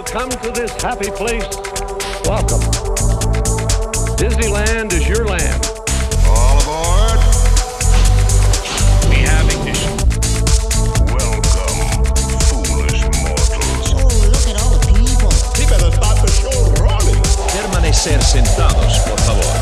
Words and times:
will 0.00 0.06
come 0.06 0.30
to 0.30 0.50
this 0.52 0.72
happy 0.80 1.10
place, 1.10 1.44
welcome. 2.24 2.60
Disneyland 4.16 4.92
is 4.94 5.06
your 5.06 5.26
land. 5.26 5.62
All 6.26 6.56
aboard. 6.62 7.20
We 9.10 9.16
have 9.28 9.44
ignition. 9.44 9.92
Welcome, 11.04 12.04
foolish 12.48 13.02
mortals. 13.20 13.92
Oh, 13.92 14.08
look 14.32 14.46
at 14.48 14.56
all 14.62 14.72
the 14.72 14.80
people. 14.88 15.32
He 15.58 15.68
better 15.68 15.92
start 15.92 16.16
the 16.24 16.30
show 16.32 16.56
running. 16.80 17.20
Permanecer 17.52 18.22
sentados, 18.22 18.96
por 19.04 19.18
favor. 19.26 19.52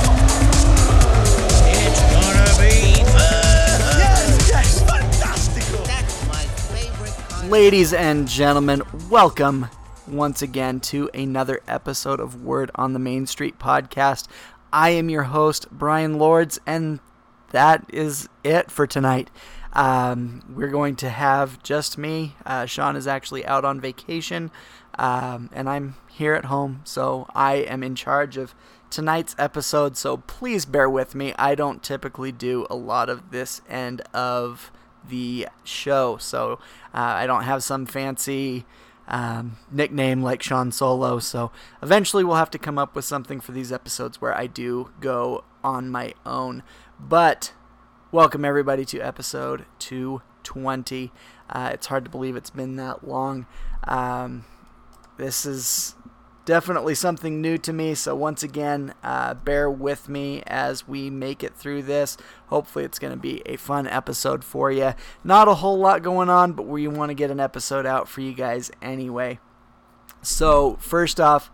It's 1.67 2.03
gonna 2.15 2.47
be 2.63 3.03
fun. 3.11 3.81
Yes, 3.99 4.49
yes, 4.49 4.83
fantastical. 4.85 5.83
That's 5.85 6.27
my 6.29 6.45
favorite. 6.71 7.51
Ladies 7.51 7.93
and 7.93 8.29
gentlemen, 8.29 8.83
welcome 9.11 9.69
once 10.11 10.43
again 10.43 10.81
to 10.81 11.11
another 11.13 11.61
episode 11.69 12.21
of 12.21 12.43
Word 12.43 12.71
on 12.75 12.93
the 12.93 12.99
Main 12.99 13.27
Street 13.27 13.59
podcast. 13.59 14.27
I 14.73 14.91
am 14.91 15.11
your 15.11 15.25
host, 15.25 15.67
Brian 15.71 16.19
Lords, 16.19 16.59
and 16.67 17.01
that 17.51 17.85
is 17.93 18.29
it 18.43 18.71
for 18.71 18.87
tonight. 18.87 19.31
Um, 19.75 20.43
we're 20.49 20.69
going 20.69 20.97
to 20.97 21.11
have 21.11 21.63
just 21.63 21.99
me. 21.99 22.35
Uh, 22.47 22.67
Sean 22.67 22.97
is 22.97 23.07
actually 23.07 23.45
out 23.45 23.65
on 23.65 23.81
vacation, 23.81 24.51
um, 24.99 25.51
and 25.53 25.69
I'm 25.69 25.97
here 26.09 26.35
at 26.35 26.47
home, 26.47 26.81
so 26.85 27.27
I 27.35 27.57
am 27.57 27.83
in 27.83 27.95
charge 27.95 28.37
of 28.37 28.55
tonight's 28.91 29.37
episode. 29.39 29.97
So 29.97 30.17
please 30.17 30.65
bear 30.65 30.89
with 30.89 31.15
me. 31.15 31.35
I 31.39 31.55
don't 31.55 31.83
typically 31.83 32.33
do 32.33 32.67
a 32.71 32.77
lot 32.77 33.09
of 33.09 33.31
this 33.31 33.61
end 33.69 34.01
of 34.15 34.73
the 35.07 35.49
show, 35.65 36.17
so 36.17 36.55
uh, 36.95 36.99
I 36.99 37.27
don't 37.27 37.45
have 37.45 37.63
some 37.63 37.87
fancy 37.87 38.65
um, 39.09 39.57
nickname 39.71 40.23
like 40.23 40.43
Sean 40.43 40.71
Solo. 40.71 41.19
So 41.19 41.51
eventually 41.83 42.23
we'll 42.23 42.37
have 42.37 42.51
to 42.51 42.59
come 42.59 42.79
up 42.79 42.95
with 42.95 43.05
something 43.05 43.41
for 43.41 43.53
these 43.53 43.73
episodes 43.73 44.21
where 44.21 44.37
I 44.37 44.47
do 44.47 44.91
go 45.01 45.45
on 45.65 45.89
my 45.89 46.15
own. 46.25 46.63
But 47.01 47.53
welcome 48.13 48.45
everybody 48.45 48.85
to 48.87 49.01
episode 49.01 49.65
220. 49.79 51.11
Uh, 51.51 51.71
it's 51.73 51.87
hard 51.87 52.05
to 52.05 52.11
believe 52.11 52.37
it's 52.37 52.51
been 52.51 52.77
that 52.77 53.07
long. 53.07 53.47
Um, 53.85 54.45
this 55.17 55.45
is 55.47 55.95
definitely 56.49 56.95
something 56.95 57.43
new 57.43 57.59
to 57.59 57.75
me. 57.75 57.95
So 57.95 58.17
once 58.17 58.43
again, 58.43 58.95
uh, 59.03 59.35
bear 59.35 59.71
with 59.71 60.09
me 60.09 60.43
as 60.47 60.89
we 60.89 61.11
make 61.11 61.45
it 61.45 61.55
through 61.55 61.83
this. 61.83 62.17
Hopefully, 62.47 62.87
it's 62.87 62.99
going 62.99 63.13
to 63.13 63.21
be 63.21 63.43
a 63.45 63.57
fun 63.57 63.87
episode 63.87 64.43
for 64.43 64.73
you. 64.73 64.95
Not 65.23 65.47
a 65.47 65.57
whole 65.57 65.77
lot 65.77 66.03
going 66.03 66.31
on, 66.31 66.53
but 66.53 66.63
we 66.63 66.89
want 66.89 67.11
to 67.11 67.15
get 67.15 67.31
an 67.31 67.39
episode 67.39 67.85
out 67.85 68.09
for 68.09 68.23
you 68.23 68.33
guys 68.33 68.71
anyway. 68.81 69.41
So 70.23 70.79
first 70.81 71.21
off, 71.21 71.51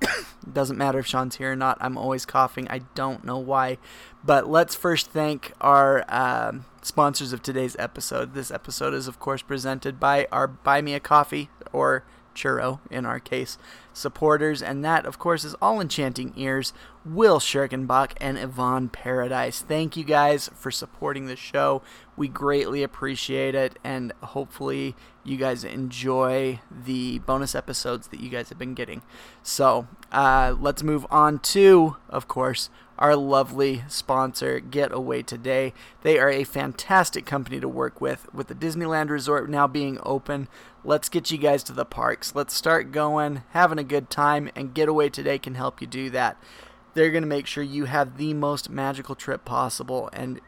doesn't 0.52 0.76
matter 0.76 0.98
if 0.98 1.06
Sean's 1.06 1.36
here 1.36 1.52
or 1.52 1.56
not. 1.56 1.78
I'm 1.80 1.96
always 1.96 2.26
coughing. 2.26 2.66
I 2.68 2.80
don't 2.96 3.24
know 3.24 3.38
why. 3.38 3.78
But 4.24 4.48
let's 4.48 4.74
first 4.74 5.12
thank 5.12 5.52
our 5.60 6.04
um, 6.08 6.64
sponsors 6.82 7.32
of 7.32 7.44
today's 7.44 7.76
episode. 7.78 8.34
This 8.34 8.50
episode 8.50 8.92
is, 8.92 9.06
of 9.06 9.20
course, 9.20 9.42
presented 9.42 10.00
by 10.00 10.26
our 10.32 10.48
Buy 10.48 10.82
Me 10.82 10.94
a 10.94 11.00
Coffee, 11.00 11.48
or 11.72 12.04
Churro 12.34 12.80
in 12.90 13.06
our 13.06 13.20
case, 13.20 13.58
supporters. 13.92 14.62
And 14.62 14.84
that, 14.84 15.06
of 15.06 15.18
course, 15.18 15.44
is 15.44 15.54
All 15.62 15.80
Enchanting 15.80 16.32
Ears, 16.36 16.72
Will 17.04 17.38
Schirkenbach, 17.38 18.12
and 18.20 18.38
Yvonne 18.38 18.88
Paradise. 18.88 19.60
Thank 19.60 19.96
you 19.96 20.04
guys 20.04 20.50
for 20.54 20.70
supporting 20.70 21.26
the 21.26 21.36
show. 21.36 21.82
We 22.16 22.28
greatly 22.28 22.82
appreciate 22.82 23.54
it. 23.54 23.78
And 23.82 24.12
hopefully, 24.22 24.94
you 25.24 25.36
guys 25.36 25.64
enjoy 25.64 26.60
the 26.70 27.20
bonus 27.20 27.54
episodes 27.54 28.08
that 28.08 28.20
you 28.20 28.28
guys 28.28 28.48
have 28.48 28.58
been 28.58 28.74
getting. 28.74 29.02
So, 29.42 29.86
uh, 30.10 30.54
let's 30.58 30.82
move 30.82 31.06
on 31.10 31.38
to, 31.40 31.96
of 32.08 32.28
course, 32.28 32.70
our 32.98 33.16
lovely 33.16 33.82
sponsor, 33.88 34.60
Getaway 34.60 35.22
Today. 35.22 35.72
They 36.02 36.18
are 36.18 36.30
a 36.30 36.44
fantastic 36.44 37.26
company 37.26 37.60
to 37.60 37.68
work 37.68 38.00
with. 38.00 38.32
With 38.32 38.48
the 38.48 38.54
Disneyland 38.54 39.10
Resort 39.10 39.48
now 39.50 39.66
being 39.66 39.98
open, 40.02 40.48
let's 40.84 41.08
get 41.08 41.30
you 41.30 41.38
guys 41.38 41.62
to 41.64 41.72
the 41.72 41.84
parks. 41.84 42.34
Let's 42.34 42.54
start 42.54 42.92
going, 42.92 43.42
having 43.50 43.78
a 43.78 43.84
good 43.84 44.10
time, 44.10 44.50
and 44.54 44.74
Getaway 44.74 45.08
Today 45.08 45.38
can 45.38 45.54
help 45.54 45.80
you 45.80 45.86
do 45.86 46.10
that. 46.10 46.36
They're 46.94 47.10
going 47.10 47.22
to 47.22 47.28
make 47.28 47.46
sure 47.46 47.64
you 47.64 47.86
have 47.86 48.18
the 48.18 48.34
most 48.34 48.68
magical 48.68 49.14
trip 49.14 49.44
possible, 49.44 50.10
and 50.12 50.40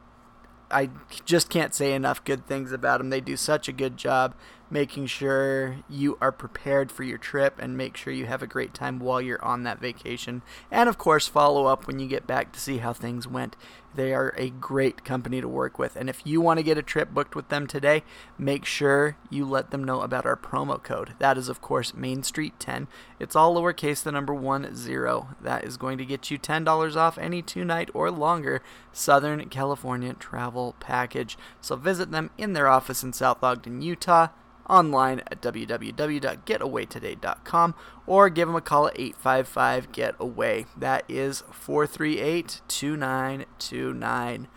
I 0.71 0.91
just 1.25 1.49
can't 1.50 1.75
say 1.75 1.93
enough 1.94 2.25
good 2.25 2.47
things 2.47 2.72
about 2.72 2.99
them. 2.99 3.10
They 3.10 3.21
do 3.21 3.37
such 3.37 3.69
a 3.69 3.72
good 3.72 3.97
job 3.97 4.34
making 4.75 5.07
sure 5.07 5.77
you 5.89 6.19
are 6.21 6.33
prepared 6.33 6.91
for 6.91 7.05
your 7.05 7.17
trip 7.17 7.55
and 7.61 7.77
make 7.77 7.97
sure 7.97 8.12
you 8.12 8.27
have 8.27 8.43
a 8.43 8.47
great 8.47 8.75
time 8.75 8.99
while 8.99 9.21
you're 9.21 9.43
on 9.45 9.62
that 9.62 9.79
vacation. 9.79 10.43
And 10.69 10.89
of 10.89 10.99
course, 10.99 11.29
follow 11.29 11.67
up 11.67 11.87
when 11.87 12.01
you 12.01 12.09
get 12.09 12.27
back 12.27 12.51
to 12.51 12.59
see 12.59 12.79
how 12.79 12.93
things 12.93 13.29
went. 13.29 13.55
They 13.95 14.13
are 14.13 14.34
a 14.37 14.51
great 14.51 15.05
company 15.05 15.41
to 15.41 15.47
work 15.47 15.79
with. 15.79 15.95
And 15.95 16.11
if 16.11 16.27
you 16.27 16.41
want 16.41 16.59
to 16.59 16.65
get 16.65 16.77
a 16.77 16.83
trip 16.83 17.15
booked 17.15 17.37
with 17.37 17.51
them 17.51 17.69
today, 17.69 18.03
make 18.37 18.65
sure 18.65 19.17
you 19.31 19.45
let 19.45 19.71
them 19.71 19.84
know 19.84 20.01
about 20.01 20.27
our 20.27 20.37
promo 20.37 20.83
code. 20.83 21.15
That 21.21 21.39
is, 21.39 21.49
of 21.49 21.61
course, 21.61 21.95
Main 21.95 22.25
Street 22.25 22.59
10. 22.59 22.89
It's 23.21 23.37
all 23.37 23.55
lowercase, 23.55 24.03
the 24.03 24.11
number 24.11 24.34
one 24.34 24.75
zero. 24.75 25.37
That 25.41 25.63
is 25.63 25.77
going 25.77 25.99
to 25.99 26.05
get 26.05 26.33
you 26.33 26.39
$10 26.41 26.97
off 26.97 27.17
any 27.17 27.43
two 27.43 27.65
night 27.65 27.91
or 27.95 28.11
longer 28.11 28.61
Southern 28.93 29.49
California 29.51 30.15
travel 30.15 30.75
package. 30.81 31.39
So 31.61 31.77
visit 31.77 32.11
them 32.11 32.31
in 32.37 32.55
their 32.55 32.67
office 32.67 33.05
in 33.05 33.13
South 33.13 33.45
Ogden, 33.45 33.81
Utah 33.81 34.31
online 34.69 35.21
at 35.31 35.41
www.getawaytoday.com 35.41 37.75
or 38.07 38.31
give 38.31 38.49
them 38.49 38.57
a 38.57 38.61
call 38.61 38.89
at 38.89 38.99
855 38.99 39.93
GETAWAY. 39.93 40.67
That 40.77 41.05
is 41.09 41.45
438 41.51 42.61
2929. 42.69 44.49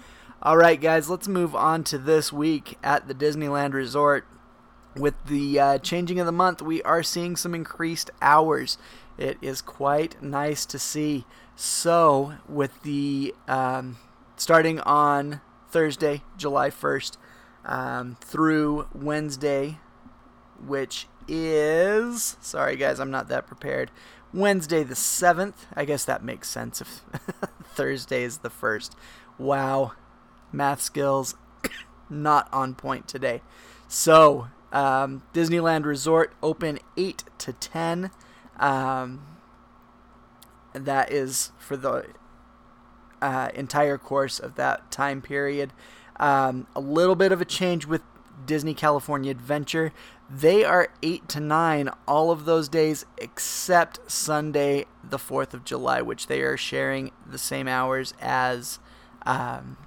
All 0.42 0.58
right, 0.58 0.80
guys, 0.80 1.10
let's 1.10 1.28
move 1.28 1.56
on 1.56 1.84
to 1.86 1.98
this 1.98 2.32
week 2.32 2.78
at 2.84 3.08
the 3.08 3.16
Disneyland 3.16 3.74
Resort. 3.74 4.28
With 4.96 5.16
the 5.26 5.60
uh, 5.60 5.78
changing 5.80 6.20
of 6.20 6.26
the 6.26 6.32
month, 6.32 6.62
we 6.62 6.82
are 6.84 7.04
seeing 7.04 7.36
some 7.36 7.54
increased 7.54 8.10
hours. 8.22 8.78
It 9.18 9.38
is 9.42 9.62
quite 9.62 10.22
nice 10.22 10.66
to 10.68 10.80
see. 10.80 11.26
So, 11.56 12.36
with 12.48 12.84
the 12.84 13.34
um, 13.48 13.98
starting 14.36 14.80
on 14.82 15.42
Thursday, 15.70 16.22
July 16.38 16.70
1st, 16.70 17.18
um, 17.66 18.18
through 18.22 18.88
Wednesday, 18.94 19.80
which 20.66 21.08
is 21.28 22.38
sorry 22.42 22.76
guys 22.76 23.00
i'm 23.00 23.12
not 23.12 23.28
that 23.28 23.48
prepared. 23.48 23.92
Wednesday 24.34 24.84
the 24.84 24.94
7th 24.94 25.54
i 25.76 25.86
guess 25.86 26.06
that 26.06 26.24
makes 26.24 26.50
sense 26.50 26.82
if 26.82 27.02
thursday 27.64 28.24
is 28.24 28.40
the 28.40 28.50
first. 28.50 28.96
Wow. 29.38 29.94
Math 30.52 30.82
skills 30.82 31.36
not 32.10 32.48
on 32.54 32.74
point 32.74 33.08
today. 33.08 33.42
So 33.88 34.48
um, 34.72 35.24
disneyland 35.34 35.86
resort 35.86 36.34
open 36.44 36.80
8 36.98 37.24
to 37.38 37.54
10 37.54 38.12
um, 38.60 39.26
that 40.74 41.12
is 41.12 41.52
for 41.58 41.78
the 41.78 42.08
uh, 43.22 43.50
entire 43.54 43.98
course 43.98 44.40
of 44.40 44.56
that 44.56 44.92
time 44.92 45.22
period. 45.22 45.74
Um, 46.20 46.68
a 46.76 46.80
little 46.80 47.16
bit 47.16 47.32
of 47.32 47.42
a 47.42 47.46
change 47.46 47.86
with 47.86 48.02
Disney 48.46 48.74
California 48.74 49.32
Adventure. 49.32 49.92
They 50.30 50.64
are 50.64 50.90
8 51.02 51.28
to 51.30 51.40
9 51.40 51.90
all 52.08 52.32
of 52.32 52.46
those 52.46 52.68
days 52.68 53.06
except 53.18 54.00
Sunday, 54.12 54.86
the 55.04 55.18
4th 55.18 55.54
of 55.54 55.64
July, 55.64 56.02
which 56.02 56.28
they 56.28 56.42
are 56.42 56.58
sharing 56.58 57.12
the 57.26 57.38
same 57.38 57.68
hours 57.68 58.14
as 58.22 58.80
um, 59.26 59.78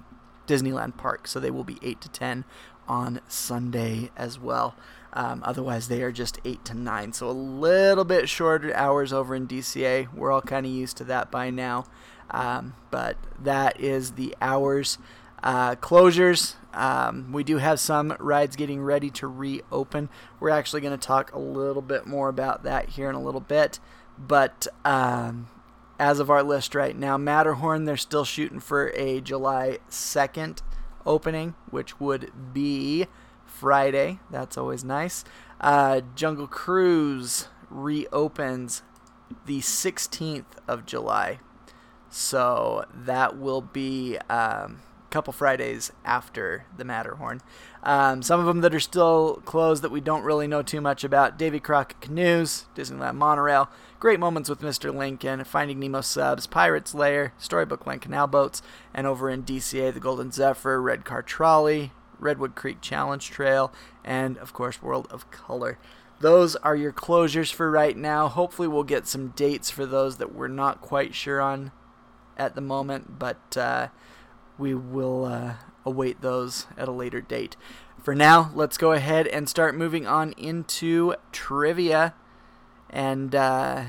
Disneyland 0.47 0.97
Park. 0.97 1.28
So 1.28 1.41
they 1.41 1.50
will 1.50 1.65
be 1.65 1.78
8 1.83 2.00
to 2.00 2.09
10 2.09 2.44
on 2.89 3.21
Sunday 3.28 4.10
as 4.16 4.39
well. 4.39 4.75
Um, 5.13 5.42
otherwise, 5.45 5.89
they 5.89 6.03
are 6.03 6.13
just 6.13 6.39
8 6.45 6.65
to 6.66 6.75
9. 6.75 7.13
So 7.13 7.28
a 7.28 7.33
little 7.33 8.04
bit 8.04 8.28
shorter 8.28 8.75
hours 8.75 9.13
over 9.13 9.34
in 9.34 9.47
DCA. 9.47 10.13
We're 10.13 10.30
all 10.30 10.42
kind 10.42 10.66
of 10.66 10.72
used 10.72 10.97
to 10.98 11.04
that 11.04 11.30
by 11.30 11.51
now. 11.51 11.84
Um, 12.30 12.75
but 12.91 13.16
that 13.42 13.80
is 13.80 14.13
the 14.13 14.36
hours. 14.41 14.98
Uh, 15.42 15.75
closures. 15.77 16.54
Um, 16.72 17.33
we 17.33 17.42
do 17.42 17.59
have 17.59 17.81
some 17.81 18.16
rides 18.21 18.57
getting 18.57 18.83
ready 18.83 19.10
to 19.10 19.27
reopen. 19.27 20.09
We're 20.39 20.51
actually 20.51 20.83
going 20.83 20.98
to 20.98 21.07
talk 21.07 21.33
a 21.33 21.39
little 21.39 21.83
bit 21.83 22.07
more 22.07 22.28
about 22.28 22.63
that 22.65 22.91
here 22.91 23.09
in 23.09 23.15
a 23.15 23.22
little 23.22 23.41
bit. 23.41 23.81
But 24.19 24.66
um, 24.84 25.48
as 25.98 26.21
of 26.21 26.31
our 26.31 26.42
list 26.42 26.75
right 26.75 26.97
now, 26.97 27.16
Matterhorn, 27.16 27.84
they're 27.84 27.97
still 27.97 28.25
shooting 28.25 28.60
for 28.60 28.91
a 28.95 29.21
July 29.21 29.78
2nd 29.91 30.60
opening, 31.07 31.54
which 31.71 31.98
would 31.98 32.53
be 32.53 33.07
Friday. 33.45 34.21
That's 34.31 34.57
always 34.57 34.84
nice. 34.84 35.25
Uh, 35.60 36.03
Jungle 36.15 36.47
Cruise 36.47 37.48
reopens 37.69 38.83
the 39.47 39.60
16th 39.60 40.45
of 40.66 40.87
July. 40.87 41.41
So 42.09 42.84
that 42.92 43.39
will 43.39 43.60
be 43.60 44.19
um, 44.28 44.81
couple 45.10 45.33
Fridays 45.33 45.92
after 46.04 46.65
the 46.77 46.84
Matterhorn. 46.84 47.41
Um, 47.83 48.22
some 48.22 48.41
of 48.41 48.47
them 48.47 48.60
that 48.60 48.74
are 48.74 48.80
still 48.80 49.42
closed 49.45 49.83
that 49.83 49.91
we 49.91 50.01
don't 50.01 50.22
really 50.22 50.47
know 50.47 50.62
too 50.62 50.80
much 50.80 51.04
about. 51.04 51.39
Davy 51.39 51.60
Crockett 51.60 52.01
Canoes, 52.01 52.66
Disneyland 52.74 53.16
Monorail, 53.16 53.68
Great 53.98 54.21
Moments 54.21 54.48
with 54.48 54.60
Mr. 54.60 54.95
Lincoln, 54.95 55.45
Finding 55.45 55.78
Nemo 55.78 56.01
Subs, 56.01 56.47
Pirates 56.47 56.95
Lair, 56.95 57.33
Storybook 57.39 57.86
Land 57.86 58.03
Canal 58.03 58.27
Boats, 58.27 58.62
and 58.95 59.07
over 59.07 59.28
in 59.28 59.42
DCA, 59.42 59.92
the 59.92 60.01
Golden 60.01 60.30
Zephyr, 60.30 60.80
Red 60.80 61.04
Car 61.04 61.22
Trolley, 61.22 61.92
Redwood 62.18 62.54
Creek 62.54 62.80
Challenge 62.80 63.28
Trail, 63.28 63.72
and 64.04 64.36
of 64.39 64.53
course, 64.53 64.83
World 64.83 65.06
of 65.10 65.30
Color. 65.30 65.78
Those 66.21 66.54
are 66.56 66.77
your 66.77 66.92
closures 66.92 67.53
for 67.53 67.71
right 67.71 67.97
now. 67.97 68.28
Hopefully, 68.28 68.68
we'll 68.68 68.84
get 68.84 69.06
some 69.06 69.28
dates 69.28 69.71
for 69.71 69.86
those 69.86 70.18
that 70.18 70.34
we're 70.34 70.48
not 70.48 70.83
quite 70.83 71.15
sure 71.15 71.41
on 71.41 71.72
at 72.36 72.54
the 72.54 72.60
moment, 72.60 73.18
but 73.18 73.56
uh, 73.56 73.89
we 74.60 74.74
will 74.74 75.24
uh, 75.24 75.54
await 75.84 76.21
those 76.21 76.66
at 76.77 76.86
a 76.86 76.92
later 76.92 77.21
date. 77.21 77.57
For 78.03 78.15
now, 78.15 78.53
let's 78.54 78.78
go 78.78 78.92
ahead 78.92 79.27
and 79.27 79.48
start 79.48 79.74
moving 79.74 80.07
on 80.07 80.33
into 80.33 81.15
trivia. 81.33 82.15
And 82.89 83.34
uh, 83.34 83.84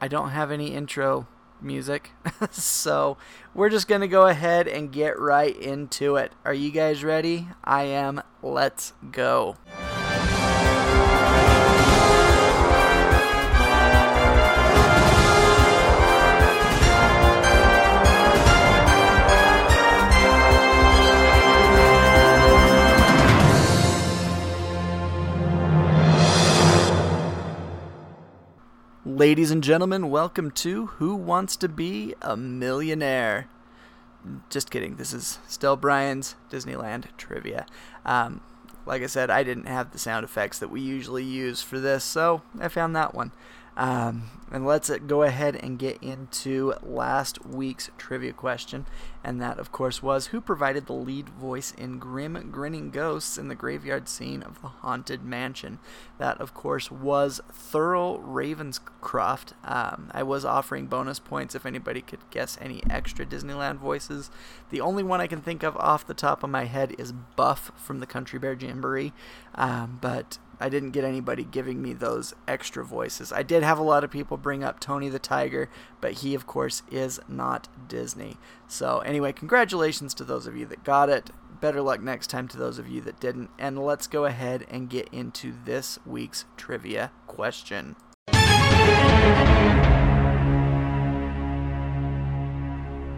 I 0.00 0.08
don't 0.08 0.30
have 0.30 0.50
any 0.50 0.74
intro 0.74 1.26
music, 1.60 2.10
so 2.50 3.16
we're 3.54 3.70
just 3.70 3.88
going 3.88 4.02
to 4.02 4.08
go 4.08 4.26
ahead 4.26 4.68
and 4.68 4.92
get 4.92 5.18
right 5.18 5.56
into 5.56 6.16
it. 6.16 6.32
Are 6.44 6.54
you 6.54 6.70
guys 6.70 7.02
ready? 7.02 7.48
I 7.64 7.84
am. 7.84 8.22
Let's 8.42 8.92
go. 9.10 9.56
Ladies 29.26 29.50
and 29.50 29.64
gentlemen, 29.64 30.08
welcome 30.08 30.52
to 30.52 30.86
Who 30.86 31.16
Wants 31.16 31.56
to 31.56 31.68
Be 31.68 32.14
a 32.22 32.36
Millionaire? 32.36 33.48
Just 34.50 34.70
kidding. 34.70 34.98
This 34.98 35.12
is 35.12 35.40
Stell 35.48 35.76
Bryan's 35.76 36.36
Disneyland 36.48 37.06
trivia. 37.16 37.66
Um, 38.04 38.40
like 38.86 39.02
I 39.02 39.06
said, 39.06 39.28
I 39.28 39.42
didn't 39.42 39.66
have 39.66 39.90
the 39.90 39.98
sound 39.98 40.22
effects 40.22 40.60
that 40.60 40.70
we 40.70 40.80
usually 40.80 41.24
use 41.24 41.60
for 41.60 41.80
this, 41.80 42.04
so 42.04 42.42
I 42.60 42.68
found 42.68 42.94
that 42.94 43.16
one. 43.16 43.32
Um, 43.76 44.30
and 44.50 44.64
let's 44.64 44.90
go 45.06 45.22
ahead 45.22 45.56
and 45.56 45.78
get 45.78 46.02
into 46.02 46.72
last 46.82 47.44
week's 47.44 47.90
trivia 47.98 48.32
question. 48.32 48.86
And 49.24 49.42
that, 49.42 49.58
of 49.58 49.72
course, 49.72 50.02
was 50.02 50.28
who 50.28 50.40
provided 50.40 50.86
the 50.86 50.92
lead 50.92 51.28
voice 51.28 51.72
in 51.76 51.98
Grim 51.98 52.50
Grinning 52.52 52.90
Ghosts 52.90 53.36
in 53.36 53.48
the 53.48 53.56
graveyard 53.56 54.08
scene 54.08 54.42
of 54.42 54.62
the 54.62 54.68
Haunted 54.68 55.24
Mansion? 55.24 55.80
That, 56.18 56.40
of 56.40 56.54
course, 56.54 56.90
was 56.90 57.40
Thurl 57.52 58.24
Ravenscroft. 58.24 59.52
Um, 59.64 60.10
I 60.12 60.22
was 60.22 60.44
offering 60.44 60.86
bonus 60.86 61.18
points 61.18 61.56
if 61.56 61.66
anybody 61.66 62.00
could 62.00 62.30
guess 62.30 62.56
any 62.60 62.82
extra 62.88 63.26
Disneyland 63.26 63.78
voices. 63.78 64.30
The 64.70 64.80
only 64.80 65.02
one 65.02 65.20
I 65.20 65.26
can 65.26 65.42
think 65.42 65.64
of 65.64 65.76
off 65.76 66.06
the 66.06 66.14
top 66.14 66.44
of 66.44 66.50
my 66.50 66.64
head 66.64 66.94
is 66.98 67.12
Buff 67.12 67.72
from 67.76 67.98
the 67.98 68.06
Country 68.06 68.38
Bear 68.38 68.54
Jamboree. 68.54 69.12
Um, 69.56 69.98
but 70.00 70.38
I 70.58 70.68
didn't 70.68 70.92
get 70.92 71.04
anybody 71.04 71.44
giving 71.44 71.82
me 71.82 71.92
those 71.92 72.34
extra 72.48 72.84
voices. 72.84 73.32
I 73.32 73.42
did 73.42 73.62
have 73.62 73.78
a 73.78 73.82
lot 73.82 74.04
of 74.04 74.10
people 74.10 74.36
bring 74.36 74.64
up 74.64 74.80
Tony 74.80 75.08
the 75.08 75.18
Tiger, 75.18 75.68
but 76.00 76.12
he, 76.14 76.34
of 76.34 76.46
course, 76.46 76.82
is 76.90 77.20
not 77.28 77.68
Disney. 77.88 78.36
So, 78.66 79.00
anyway, 79.00 79.32
congratulations 79.32 80.14
to 80.14 80.24
those 80.24 80.46
of 80.46 80.56
you 80.56 80.64
that 80.66 80.84
got 80.84 81.10
it. 81.10 81.30
Better 81.60 81.82
luck 81.82 82.00
next 82.00 82.28
time 82.28 82.48
to 82.48 82.56
those 82.56 82.78
of 82.78 82.88
you 82.88 83.00
that 83.02 83.20
didn't. 83.20 83.50
And 83.58 83.78
let's 83.78 84.06
go 84.06 84.24
ahead 84.24 84.66
and 84.70 84.88
get 84.88 85.08
into 85.12 85.54
this 85.64 85.98
week's 86.06 86.46
trivia 86.56 87.10
question. 87.26 87.96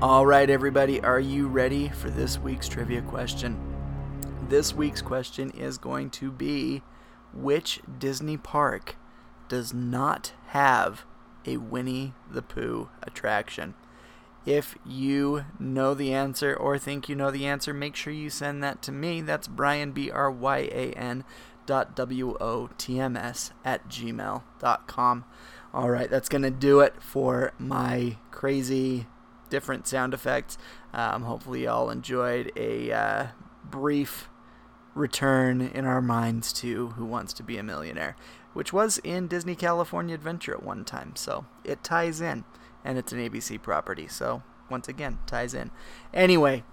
All 0.00 0.25
right, 0.25 0.49
everybody, 0.49 1.00
are 1.00 1.19
you 1.19 1.49
ready 1.49 1.88
for 1.88 2.08
this 2.11 2.38
week's 2.38 2.69
trivia 2.69 3.02
question? 3.02 3.58
This 4.49 4.73
week's 4.73 5.02
question 5.02 5.50
is 5.50 5.76
going 5.76 6.11
to 6.11 6.31
be 6.31 6.82
which 7.32 7.80
Disney 7.98 8.36
park 8.36 8.96
does 9.48 9.72
not 9.72 10.32
have 10.48 11.04
a 11.44 11.56
Winnie 11.56 12.14
the 12.30 12.42
Pooh 12.42 12.88
attraction? 13.02 13.75
If 14.46 14.76
you 14.86 15.44
know 15.58 15.94
the 15.94 16.14
answer 16.14 16.54
or 16.54 16.78
think 16.78 17.08
you 17.08 17.14
know 17.14 17.30
the 17.30 17.46
answer, 17.46 17.75
make 17.75 17.94
sure 17.94 18.12
you 18.12 18.30
send 18.30 18.62
that 18.62 18.80
to 18.82 18.92
me. 18.92 19.20
That's 19.20 19.46
Brian, 19.46 19.92
B 19.92 20.10
R 20.10 20.30
Y 20.30 20.69
A 20.72 20.92
N 20.92 21.25
dot 21.66 21.94
W 21.94 22.34
O 22.40 22.70
T 22.78 22.98
M 22.98 23.16
S 23.16 23.52
at 23.64 23.88
gmail.com. 23.88 25.24
All 25.74 25.90
right, 25.90 26.08
that's 26.08 26.31
going 26.31 26.42
to 26.42 26.50
do 26.50 26.81
it 26.81 26.94
for 27.02 27.52
my 27.58 28.16
crazy 28.31 29.06
different 29.50 29.86
sound 29.86 30.14
effects. 30.14 30.56
Um, 30.94 31.24
hopefully, 31.24 31.64
y'all 31.64 31.90
enjoyed 31.90 32.50
a 32.56 32.90
uh, 32.90 33.26
brief 33.64 34.31
return 34.98 35.60
in 35.60 35.84
our 35.84 36.02
minds 36.02 36.52
to 36.54 36.88
Who 36.88 37.04
Wants 37.04 37.32
to 37.34 37.42
Be 37.42 37.56
a 37.56 37.62
Millionaire, 37.62 38.16
which 38.52 38.72
was 38.72 38.98
in 38.98 39.28
Disney 39.28 39.54
California 39.54 40.14
Adventure 40.14 40.54
at 40.54 40.62
one 40.62 40.84
time. 40.84 41.16
So 41.16 41.46
it 41.64 41.84
ties 41.84 42.20
in, 42.20 42.44
and 42.84 42.98
it's 42.98 43.12
an 43.12 43.18
ABC 43.18 43.62
property. 43.62 44.08
So 44.08 44.42
once 44.68 44.88
again, 44.88 45.18
ties 45.26 45.54
in. 45.54 45.70
Anyway, 46.12 46.64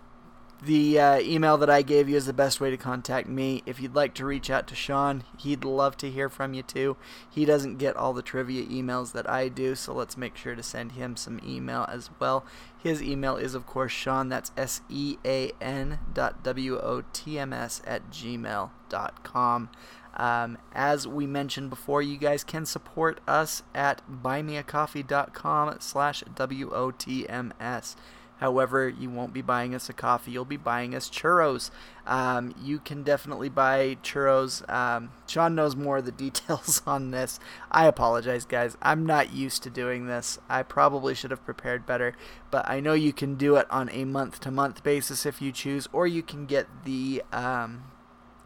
the 0.63 0.99
uh, 0.99 1.19
email 1.19 1.57
that 1.57 1.69
I 1.69 1.81
gave 1.81 2.09
you 2.09 2.15
is 2.15 2.25
the 2.25 2.33
best 2.33 2.59
way 2.59 2.69
to 2.69 2.77
contact 2.77 3.27
me. 3.27 3.61
If 3.65 3.79
you'd 3.79 3.95
like 3.95 4.13
to 4.15 4.25
reach 4.25 4.49
out 4.49 4.67
to 4.67 4.75
Sean, 4.75 5.23
he'd 5.37 5.63
love 5.63 5.97
to 5.97 6.09
hear 6.09 6.29
from 6.29 6.53
you 6.53 6.63
too. 6.63 6.97
He 7.29 7.45
doesn't 7.45 7.77
get 7.77 7.95
all 7.95 8.13
the 8.13 8.21
trivia 8.21 8.65
emails 8.65 9.11
that 9.13 9.29
I 9.29 9.49
do, 9.49 9.75
so 9.75 9.93
let's 9.93 10.17
make 10.17 10.35
sure 10.35 10.55
to 10.55 10.63
send 10.63 10.93
him 10.93 11.15
some 11.15 11.39
email 11.45 11.85
as 11.89 12.09
well. 12.19 12.45
His 12.77 13.01
email 13.01 13.35
is, 13.37 13.55
of 13.55 13.65
course, 13.65 13.91
Sean, 13.91 14.29
that's 14.29 14.51
S 14.57 14.81
E 14.89 15.17
A 15.25 15.51
N 15.61 15.99
dot 16.13 16.43
W 16.43 16.77
O 16.77 17.03
T 17.13 17.37
M 17.37 17.53
S 17.53 17.81
at 17.85 18.09
gmail 18.11 18.69
dot 18.89 19.23
com. 19.23 19.69
Um, 20.17 20.57
as 20.73 21.07
we 21.07 21.27
mentioned 21.27 21.69
before, 21.69 22.01
you 22.01 22.17
guys 22.17 22.43
can 22.43 22.65
support 22.65 23.19
us 23.27 23.63
at 23.73 24.01
buymeacoffee.com 24.09 25.77
slash 25.79 26.23
W-O-T-M-S. 26.33 27.95
However, 28.37 28.89
you 28.89 29.09
won't 29.09 29.33
be 29.33 29.41
buying 29.41 29.73
us 29.73 29.89
a 29.89 29.93
coffee, 29.93 30.31
you'll 30.31 30.45
be 30.45 30.57
buying 30.57 30.93
us 30.93 31.09
churros. 31.09 31.71
Um, 32.05 32.53
you 32.61 32.79
can 32.79 33.03
definitely 33.03 33.49
buy 33.49 33.97
churros. 34.03 34.67
Um, 34.69 35.11
Sean 35.25 35.55
knows 35.55 35.75
more 35.75 35.97
of 35.97 36.05
the 36.05 36.11
details 36.25 36.81
on 36.85 37.11
this. 37.11 37.39
I 37.71 37.85
apologize, 37.85 38.45
guys. 38.45 38.77
I'm 38.81 39.05
not 39.05 39.33
used 39.33 39.63
to 39.63 39.69
doing 39.69 40.07
this. 40.07 40.37
I 40.49 40.63
probably 40.63 41.15
should 41.15 41.31
have 41.31 41.45
prepared 41.45 41.85
better, 41.85 42.13
but 42.51 42.69
I 42.69 42.79
know 42.79 42.93
you 42.93 43.13
can 43.13 43.35
do 43.35 43.55
it 43.55 43.67
on 43.71 43.89
a 43.89 44.05
month 44.05 44.39
to 44.41 44.51
month 44.51 44.83
basis 44.83 45.25
if 45.25 45.41
you 45.41 45.51
choose, 45.51 45.87
or 45.93 46.05
you 46.05 46.21
can 46.21 46.45
get 46.45 46.67
the. 46.83 47.23
Um, 47.31 47.85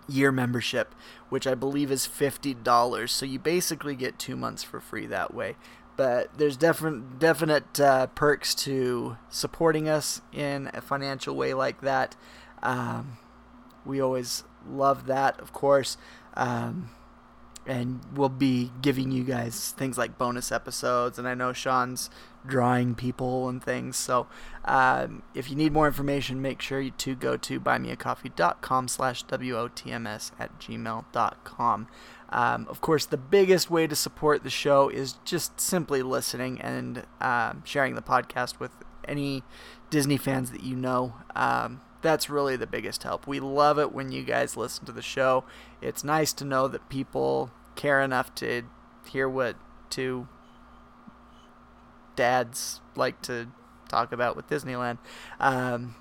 year 0.10 0.32
membership, 0.32 0.96
which 1.30 1.46
I 1.46 1.54
believe 1.54 1.92
is 1.92 2.08
$50. 2.08 3.10
So 3.10 3.28
you 3.28 3.38
basically 3.38 3.96
get 3.96 4.18
two 4.18 4.36
months 4.36 4.64
for 4.64 4.80
free 4.80 5.06
that 5.06 5.34
way 5.34 5.56
but 6.00 6.30
there's 6.38 6.56
definite 6.56 7.20
definite 7.20 7.78
uh, 7.78 8.08
perks 8.08 8.56
to 8.56 9.18
supporting 9.28 9.90
us 9.90 10.22
in 10.32 10.72
a 10.74 10.80
financial 10.80 11.36
way 11.36 11.54
like 11.54 11.82
that. 11.82 12.16
Um, 12.64 13.18
we 13.86 14.00
always 14.00 14.46
love 14.66 15.08
that, 15.08 15.38
of 15.42 15.52
course, 15.52 15.98
um, 16.36 16.92
and 17.66 18.00
we'll 18.16 18.30
be 18.30 18.72
giving 18.82 19.12
you 19.12 19.26
guys 19.26 19.72
things 19.72 19.98
like 19.98 20.18
bonus 20.18 20.54
episodes. 20.54 21.20
And 21.20 21.28
I 21.28 21.34
know 21.34 21.52
Sean's 21.52 22.10
drawing 22.48 22.96
people 22.96 23.50
and 23.50 23.62
things. 23.62 23.98
So 23.98 24.28
um, 24.64 25.24
if 25.36 25.50
you 25.50 25.58
need 25.58 25.74
more 25.74 25.88
information, 25.88 26.42
make 26.42 26.62
sure 26.62 26.80
you 26.80 26.92
to 26.92 27.14
go 27.14 27.36
to 27.36 27.60
buymeacoffee.com 27.60 28.88
slash 28.88 29.26
WOTMS 29.26 30.32
at 30.40 30.58
gmail.com. 30.62 31.88
Um, 32.32 32.68
of 32.70 32.82
course, 32.82 33.06
the 33.06 33.18
biggest 33.18 33.72
way 33.72 33.88
to 33.88 33.96
support 33.96 34.44
the 34.44 34.50
show 34.50 34.90
is 34.90 35.14
just 35.26 35.60
simply 35.60 36.02
listening 36.02 36.62
and 36.62 37.06
um, 37.20 37.64
sharing 37.66 37.96
the 37.96 38.02
podcast 38.02 38.60
with 38.60 38.72
any 39.08 39.44
Disney 39.90 40.18
fans 40.18 40.52
that 40.52 40.64
you 40.64 40.76
know. 40.76 41.16
Um, 41.36 41.82
that's 42.02 42.30
really 42.30 42.56
the 42.56 42.68
biggest 42.68 43.04
help. 43.04 43.28
We 43.28 43.40
love 43.40 43.80
it 43.80 43.92
when 43.92 44.12
you 44.12 44.24
guys 44.24 44.56
listen 44.56 44.86
to 44.86 44.92
the 44.92 45.02
show. 45.02 45.44
It's 45.82 46.04
nice 46.04 46.32
to 46.34 46.46
know 46.46 46.68
that 46.68 46.88
people 46.90 47.52
care 47.76 48.02
enough 48.02 48.34
to 48.36 48.64
hear 49.06 49.28
what 49.28 49.56
two 49.90 50.28
dads 52.16 52.82
like 52.96 53.22
to 53.24 53.48
talk 53.90 54.12
about 54.12 54.36
with 54.36 54.48
Disneyland. 54.48 55.00
Um, 55.40 55.96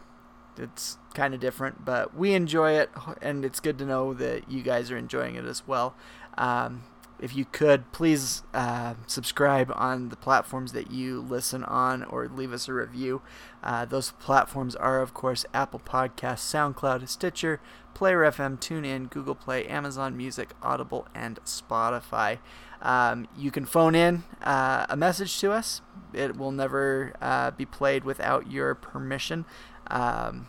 it's 0.59 0.99
kind 1.15 1.35
of 1.35 1.41
different, 1.41 1.85
but 1.85 2.17
we 2.17 2.35
enjoy 2.35 2.73
it, 2.73 2.91
and 3.23 3.45
it's 3.45 3.61
good 3.61 3.79
to 3.79 3.85
know 3.85 4.15
that 4.15 4.51
you 4.51 4.63
guys 4.63 4.91
are 4.91 4.97
enjoying 4.97 5.35
it 5.35 5.45
as 5.45 5.67
well. 5.67 5.95
Um, 6.37 6.85
if 7.21 7.35
you 7.35 7.45
could, 7.45 7.91
please 7.91 8.43
uh, 8.55 8.95
subscribe 9.07 9.73
on 9.75 10.09
the 10.09 10.17
platforms 10.17 10.73
that 10.73 10.91
you 10.91 11.21
listen 11.21 11.65
on 11.65 12.05
or 12.05 12.29
leave 12.29 12.53
us 12.53 12.69
a 12.69 12.73
review. 12.73 13.23
Uh, 13.63 13.85
those 13.85 14.13
platforms 14.13 14.77
are, 14.77 15.01
of 15.03 15.15
course, 15.15 15.45
Apple 15.53 15.81
Podcasts, 15.81 16.47
SoundCloud, 16.47 17.09
Stitcher, 17.09 17.61
Player 17.95 18.21
FM, 18.21 18.61
TuneIn, 18.61 19.11
Google 19.11 19.35
Play, 19.35 19.67
Amazon 19.67 20.17
Music, 20.17 20.51
Audible, 20.63 21.09
and 21.15 21.41
Spotify. 21.45 22.39
Um, 22.81 23.27
you 23.37 23.51
can 23.51 23.65
phone 23.65 23.97
in 23.97 24.23
uh, 24.43 24.87
a 24.89 24.97
message 24.97 25.41
to 25.41 25.51
us. 25.51 25.83
It 26.13 26.37
will 26.37 26.53
never 26.53 27.15
uh, 27.21 27.51
be 27.51 27.67
played 27.67 28.05
without 28.05 28.51
your 28.51 28.77
permission. 28.77 29.45
Um, 29.89 30.49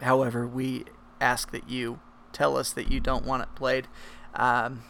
however, 0.00 0.46
we 0.46 0.84
ask 1.20 1.50
that 1.52 1.68
you 1.68 2.00
tell 2.32 2.56
us 2.56 2.72
that 2.72 2.90
you 2.90 3.00
don't 3.00 3.24
want 3.24 3.42
it 3.42 3.54
played. 3.54 3.88
Um, 4.34 4.82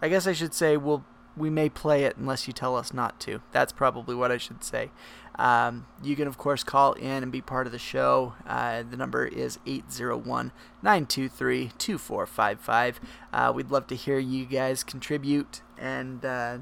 I 0.00 0.08
guess 0.08 0.26
I 0.26 0.32
should 0.32 0.54
say 0.54 0.76
we'll 0.76 1.04
we 1.36 1.48
may 1.48 1.68
play 1.68 2.04
it 2.04 2.16
unless 2.16 2.46
you 2.46 2.52
tell 2.52 2.76
us 2.76 2.92
not 2.92 3.18
to. 3.20 3.40
That's 3.52 3.72
probably 3.72 4.14
what 4.14 4.30
I 4.30 4.36
should 4.36 4.62
say. 4.62 4.90
Um, 5.36 5.86
you 6.02 6.14
can, 6.14 6.28
of 6.28 6.36
course, 6.36 6.62
call 6.62 6.92
in 6.92 7.22
and 7.22 7.32
be 7.32 7.40
part 7.40 7.66
of 7.66 7.72
the 7.72 7.78
show. 7.78 8.34
Uh, 8.46 8.82
the 8.82 8.96
number 8.98 9.26
is 9.26 9.58
801 9.66 10.52
923 10.82 11.70
2455. 11.78 13.00
Uh, 13.32 13.52
we'd 13.54 13.70
love 13.70 13.86
to 13.86 13.96
hear 13.96 14.18
you 14.18 14.44
guys 14.44 14.84
contribute 14.84 15.62
and 15.78 16.24
uh, 16.24 16.58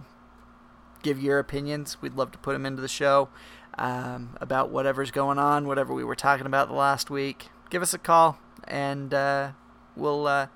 give 1.02 1.20
your 1.20 1.40
opinions. 1.40 2.00
We'd 2.00 2.14
love 2.14 2.30
to 2.32 2.38
put 2.38 2.52
them 2.52 2.64
into 2.64 2.80
the 2.80 2.88
show 2.88 3.28
um, 3.78 4.36
about 4.40 4.70
whatever's 4.70 5.10
going 5.10 5.38
on, 5.38 5.66
whatever 5.66 5.94
we 5.94 6.04
were 6.04 6.14
talking 6.14 6.46
about 6.46 6.68
the 6.68 6.74
last 6.74 7.10
week. 7.10 7.48
Give 7.70 7.82
us 7.82 7.94
a 7.94 7.98
call 7.98 8.38
and 8.66 9.14
uh, 9.14 9.52
we'll 9.96 10.26
uh, 10.26 10.46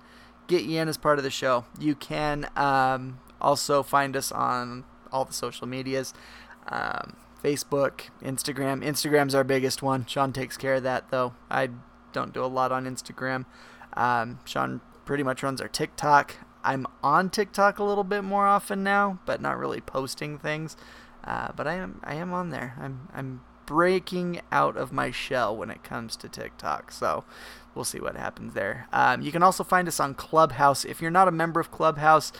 get 0.47 0.64
you 0.64 0.80
in 0.80 0.88
as 0.88 0.97
part 0.97 1.18
of 1.18 1.25
the 1.25 1.30
show. 1.30 1.64
You 1.78 1.94
can 1.94 2.49
um, 2.56 3.21
also 3.40 3.83
find 3.83 4.16
us 4.16 4.33
on 4.33 4.85
all 5.12 5.25
the 5.25 5.33
social 5.33 5.66
medias. 5.66 6.12
Um, 6.68 7.16
Facebook, 7.42 8.09
Instagram. 8.23 8.83
Instagram's 8.83 9.35
our 9.35 9.44
biggest 9.44 9.83
one. 9.83 10.06
Sean 10.06 10.33
takes 10.33 10.56
care 10.56 10.75
of 10.76 10.83
that, 10.85 11.11
though. 11.11 11.35
I 11.50 11.68
don't 12.12 12.33
do 12.33 12.42
a 12.42 12.47
lot 12.47 12.73
on 12.73 12.87
Instagram. 12.87 13.44
Um, 13.92 14.38
Sean 14.47 14.80
pretty 15.04 15.23
much 15.23 15.42
runs 15.42 15.61
our 15.61 15.68
TikTok. 15.68 16.37
I'm 16.64 16.87
on 17.02 17.28
TikTok 17.28 17.78
a 17.78 17.85
little 17.85 18.04
bit 18.04 18.25
more 18.25 18.47
often 18.47 18.83
now, 18.83 19.18
but 19.26 19.42
not 19.42 19.59
really 19.59 19.83
posting 19.83 20.38
things. 20.38 20.76
Uh, 21.25 21.49
but 21.57 21.66
I 21.66 21.75
am 21.75 22.00
I 22.04 22.14
am 22.14 22.33
on 22.33 22.50
there. 22.50 22.75
I'm 22.78 23.09
I'm 23.14 23.40
breaking 23.66 24.40
out 24.52 24.76
of 24.76 24.93
my 24.93 25.11
shell 25.11 25.57
when 25.57 25.71
it 25.71 25.83
comes 25.83 26.16
to 26.16 26.28
TikTok. 26.28 26.90
So 26.93 27.25
we'll 27.75 27.85
see 27.85 28.00
what 28.00 28.16
happens 28.16 28.54
there. 28.54 28.87
Um, 28.93 29.23
you 29.23 29.33
can 29.33 29.43
also 29.43 29.64
find 29.64 29.88
us 29.88 29.99
on 30.00 30.14
Clubhouse. 30.14 30.85
If 30.85 31.00
you're 31.00 31.11
not 31.11 31.28
a 31.28 31.33
member 31.33 31.61
of 31.61 31.71
Clubhouse, 31.71 32.33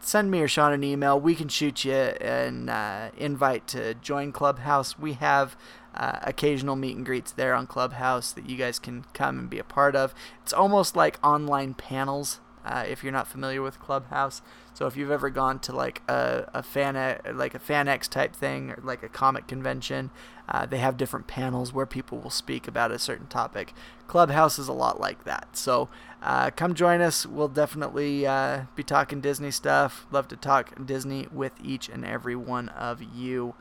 send 0.00 0.30
me 0.30 0.40
or 0.40 0.48
Sean 0.48 0.72
an 0.72 0.84
email. 0.84 1.20
We 1.20 1.34
can 1.34 1.48
shoot 1.48 1.84
you 1.84 1.92
an 1.92 2.68
uh, 2.68 3.10
invite 3.16 3.66
to 3.68 3.94
join 3.94 4.32
Clubhouse. 4.32 4.98
We 4.98 5.14
have 5.14 5.56
uh, 5.94 6.18
occasional 6.22 6.76
meet 6.76 6.96
and 6.96 7.06
greets 7.06 7.32
there 7.32 7.54
on 7.54 7.66
Clubhouse 7.66 8.32
that 8.32 8.48
you 8.48 8.56
guys 8.56 8.78
can 8.78 9.04
come 9.14 9.38
and 9.38 9.50
be 9.50 9.58
a 9.58 9.64
part 9.64 9.96
of. 9.96 10.14
It's 10.42 10.52
almost 10.52 10.96
like 10.96 11.18
online 11.24 11.74
panels. 11.74 12.40
Uh, 12.66 12.84
if 12.88 13.02
you're 13.04 13.12
not 13.12 13.28
familiar 13.28 13.62
with 13.62 13.78
Clubhouse, 13.78 14.42
so 14.74 14.86
if 14.86 14.96
you've 14.96 15.10
ever 15.10 15.30
gone 15.30 15.58
to 15.60 15.72
like 15.74 16.02
a, 16.08 16.50
a 16.52 16.62
fan 16.62 16.96
like 17.32 17.54
a 17.54 17.58
FanX 17.58 18.08
type 18.08 18.34
thing 18.34 18.72
or 18.72 18.80
like 18.82 19.02
a 19.02 19.08
comic 19.08 19.46
convention, 19.46 20.10
uh, 20.48 20.66
they 20.66 20.78
have 20.78 20.96
different 20.96 21.26
panels 21.26 21.72
where 21.72 21.86
people 21.86 22.18
will 22.18 22.30
speak 22.30 22.68
about 22.68 22.90
a 22.90 22.98
certain 22.98 23.26
topic. 23.28 23.72
Clubhouse 24.06 24.58
is 24.58 24.68
a 24.68 24.72
lot 24.72 25.00
like 25.00 25.24
that. 25.24 25.56
So 25.56 25.88
uh, 26.22 26.50
come 26.50 26.74
join 26.74 27.00
us. 27.00 27.24
We'll 27.24 27.48
definitely 27.48 28.26
uh, 28.26 28.64
be 28.74 28.82
talking 28.82 29.20
Disney 29.20 29.50
stuff. 29.50 30.06
Love 30.10 30.28
to 30.28 30.36
talk 30.36 30.84
Disney 30.84 31.28
with 31.32 31.52
each 31.62 31.88
and 31.88 32.04
every 32.04 32.36
one 32.36 32.68
of 32.70 33.02
you. 33.02 33.54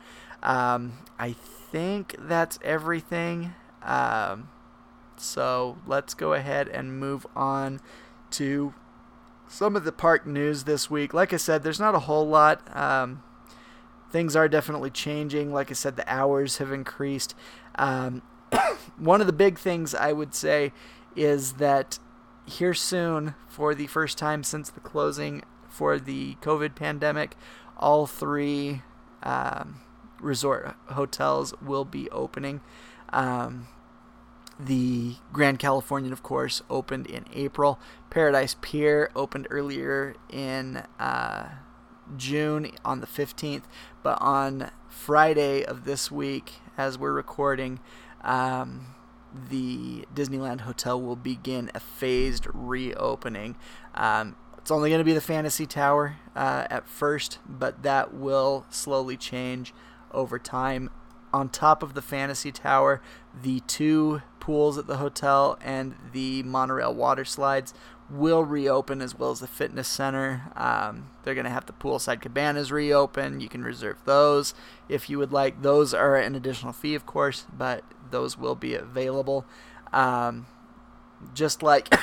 Um, 0.44 1.00
I 1.18 1.34
think 1.34 2.16
that's 2.20 2.60
everything. 2.64 3.54
Um, 3.84 4.50
so 5.18 5.78
let's 5.86 6.14
go 6.14 6.34
ahead 6.34 6.68
and 6.68 7.00
move 7.00 7.26
on 7.36 7.80
to 8.32 8.74
some 9.48 9.76
of 9.76 9.84
the 9.84 9.92
park 9.92 10.26
news 10.26 10.64
this 10.64 10.90
week. 10.90 11.14
Like 11.14 11.34
I 11.34 11.38
said, 11.38 11.64
there's 11.64 11.80
not 11.80 11.96
a 11.96 12.00
whole 12.00 12.28
lot. 12.28 12.76
Um, 12.76 13.24
things 14.12 14.36
are 14.36 14.48
definitely 14.48 14.90
changing. 14.90 15.52
Like 15.54 15.70
I 15.70 15.74
said, 15.74 15.96
the 15.96 16.12
hours 16.12 16.58
have 16.58 16.72
increased. 16.72 17.36
Um, 17.76 18.22
one 18.98 19.22
of 19.22 19.28
the 19.28 19.34
big 19.34 19.60
things 19.60 19.94
I 19.94 20.14
would 20.14 20.34
say 20.34 20.74
is 21.16 21.54
that 21.54 22.00
here 22.46 22.74
soon, 22.74 23.36
for 23.48 23.74
the 23.74 23.88
first 23.88 24.18
time 24.18 24.44
since 24.44 24.70
the 24.70 24.80
closing 24.80 25.42
for 25.68 26.00
the 26.00 26.36
COVID 26.42 26.76
pandemic, 26.76 27.36
all 27.78 28.06
three 28.06 28.82
um, 29.24 29.82
resort 30.20 30.76
hotels 30.88 31.54
will 31.62 31.86
be 31.86 32.10
opening. 32.12 32.62
Um, 33.10 33.68
the 34.60 35.16
Grand 35.34 35.60
Californian, 35.60 36.14
of 36.14 36.24
course, 36.24 36.62
opened 36.70 37.08
in 37.08 37.26
April. 37.34 37.80
Paradise 38.10 38.56
Pier 38.62 39.10
opened 39.16 39.48
earlier 39.50 40.16
in 40.30 40.84
uh, 41.00 41.50
June 42.16 42.72
on 42.84 43.02
the 43.02 43.08
15th, 43.08 43.64
but 44.04 44.18
on 44.22 44.72
Friday 44.88 45.64
of 45.66 45.84
this 45.84 46.10
week, 46.10 46.54
as 46.78 46.98
we're 46.98 47.12
recording, 47.12 47.80
um, 48.22 48.96
the 49.50 50.06
Disneyland 50.14 50.62
Hotel 50.62 51.00
will 51.00 51.16
begin 51.18 51.70
a 51.76 51.80
phased 51.80 52.48
reopening. 52.54 53.58
Um, 53.94 54.36
it's 54.58 54.72
only 54.72 54.90
going 54.90 55.00
to 55.00 55.06
be 55.06 55.14
the 55.14 55.22
Fantasy 55.22 55.66
Tower 55.66 56.18
uh, 56.36 56.66
at 56.70 56.88
first, 56.88 57.40
but 57.48 57.84
that 57.84 58.14
will 58.14 58.66
slowly 58.70 59.18
change 59.18 59.74
over 60.12 60.40
time. 60.40 60.90
On 61.36 61.50
top 61.50 61.84
of 61.84 61.96
the 61.96 62.02
Fantasy 62.02 62.50
Tower, 62.50 63.02
the 63.34 63.60
two 63.68 64.22
pools 64.40 64.78
at 64.78 64.88
the 64.88 64.96
hotel 64.96 65.60
and 65.62 65.96
the 66.14 66.44
monorail 66.44 66.96
water 66.96 67.26
slides 67.26 67.74
will 68.10 68.46
reopen 68.46 69.02
as 69.02 69.20
well 69.20 69.32
as 69.32 69.42
the 69.42 69.48
fitness 69.48 69.90
center. 69.90 70.44
Um, 70.56 71.10
they're 71.24 71.34
going 71.34 71.44
to 71.44 71.52
have 71.52 71.66
the 71.66 71.74
poolside 71.74 72.22
cabanas 72.22 72.72
reopen. 72.72 73.42
You 73.42 73.50
can 73.50 73.66
reserve 73.66 73.98
those 74.06 74.54
if 74.88 75.10
you 75.10 75.18
would 75.18 75.34
like. 75.34 75.62
Those 75.62 75.94
are 75.94 76.16
an 76.16 76.36
additional 76.36 76.72
fee, 76.72 76.96
of 76.96 77.06
course, 77.06 77.46
but 77.52 77.84
those 78.12 78.38
will 78.38 78.56
be 78.56 78.74
available. 78.74 79.46
Um, 79.92 80.46
just 81.34 81.62
like, 81.62 81.94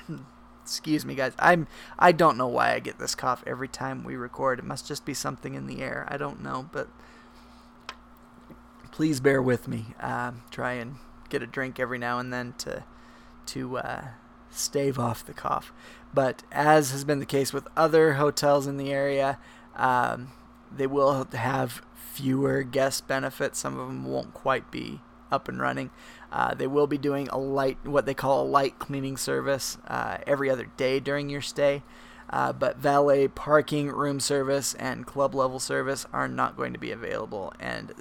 excuse 0.64 1.06
me, 1.06 1.14
guys. 1.14 1.34
I'm 1.38 1.68
I 2.00 2.10
don't 2.10 2.36
know 2.36 2.48
why 2.48 2.72
I 2.72 2.80
get 2.80 2.98
this 2.98 3.14
cough 3.14 3.44
every 3.46 3.68
time 3.68 4.02
we 4.02 4.16
record. 4.16 4.58
It 4.58 4.64
must 4.64 4.88
just 4.88 5.04
be 5.04 5.14
something 5.14 5.54
in 5.54 5.68
the 5.68 5.82
air. 5.82 6.04
I 6.10 6.16
don't 6.16 6.42
know, 6.42 6.68
but 6.72 6.88
please 8.92 9.18
bear 9.18 9.42
with 9.42 9.66
me. 9.66 9.86
Um, 9.98 10.42
try 10.52 10.74
and 10.74 10.96
get 11.28 11.42
a 11.42 11.46
drink 11.46 11.80
every 11.80 11.98
now 11.98 12.20
and 12.20 12.32
then 12.32 12.54
to 12.58 12.84
to 13.46 13.78
uh, 13.78 14.04
stave 14.50 14.98
off 14.98 15.26
the 15.26 15.32
cough. 15.32 15.72
But 16.14 16.44
as 16.52 16.92
has 16.92 17.04
been 17.04 17.18
the 17.18 17.26
case 17.26 17.52
with 17.52 17.66
other 17.76 18.14
hotels 18.14 18.68
in 18.68 18.76
the 18.76 18.92
area, 18.92 19.38
um, 19.74 20.30
they 20.70 20.86
will 20.86 21.26
have 21.32 21.82
fewer 21.96 22.62
guest 22.62 23.08
benefits. 23.08 23.58
Some 23.58 23.78
of 23.78 23.88
them 23.88 24.04
won't 24.04 24.34
quite 24.34 24.70
be 24.70 25.00
up 25.32 25.48
and 25.48 25.60
running. 25.60 25.90
Uh, 26.30 26.54
they 26.54 26.66
will 26.66 26.86
be 26.86 26.98
doing 26.98 27.28
a 27.28 27.38
light, 27.38 27.78
what 27.84 28.06
they 28.06 28.14
call 28.14 28.42
a 28.42 28.46
light 28.46 28.78
cleaning 28.78 29.16
service, 29.16 29.78
uh, 29.88 30.18
every 30.26 30.50
other 30.50 30.68
day 30.76 31.00
during 31.00 31.28
your 31.28 31.40
stay. 31.40 31.82
Uh, 32.30 32.52
but 32.52 32.78
valet 32.78 33.28
parking, 33.28 33.88
room 33.88 34.20
service, 34.20 34.74
and 34.74 35.06
club 35.06 35.34
level 35.34 35.58
service 35.58 36.06
are 36.12 36.28
not 36.28 36.56
going 36.56 36.72
to 36.72 36.78
be 36.78 36.90
available. 36.90 37.52
And 37.58 37.92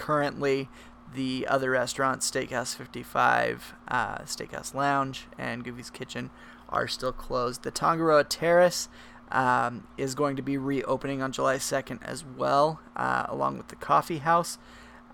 currently, 0.00 0.68
the 1.14 1.46
other 1.46 1.70
restaurants, 1.70 2.28
Steakhouse 2.30 2.74
55, 2.74 3.74
uh, 3.88 4.18
Steakhouse 4.20 4.74
Lounge, 4.74 5.26
and 5.38 5.62
Goofy's 5.62 5.90
Kitchen, 5.90 6.30
are 6.68 6.88
still 6.88 7.12
closed. 7.12 7.62
The 7.62 7.70
Tangaroa 7.70 8.24
Terrace 8.24 8.88
um, 9.30 9.86
is 9.98 10.14
going 10.14 10.36
to 10.36 10.42
be 10.42 10.56
reopening 10.56 11.20
on 11.20 11.32
July 11.32 11.56
2nd 11.56 12.02
as 12.02 12.24
well, 12.24 12.80
uh, 12.96 13.26
along 13.28 13.58
with 13.58 13.68
the 13.68 13.76
Coffee 13.76 14.18
House. 14.18 14.58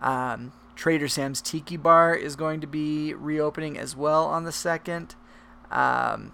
Um, 0.00 0.52
Trader 0.76 1.08
Sam's 1.08 1.40
Tiki 1.40 1.76
Bar 1.76 2.14
is 2.14 2.36
going 2.36 2.60
to 2.60 2.66
be 2.66 3.12
reopening 3.12 3.76
as 3.76 3.96
well 3.96 4.26
on 4.26 4.44
the 4.44 4.50
2nd. 4.50 5.14
Um, 5.70 6.32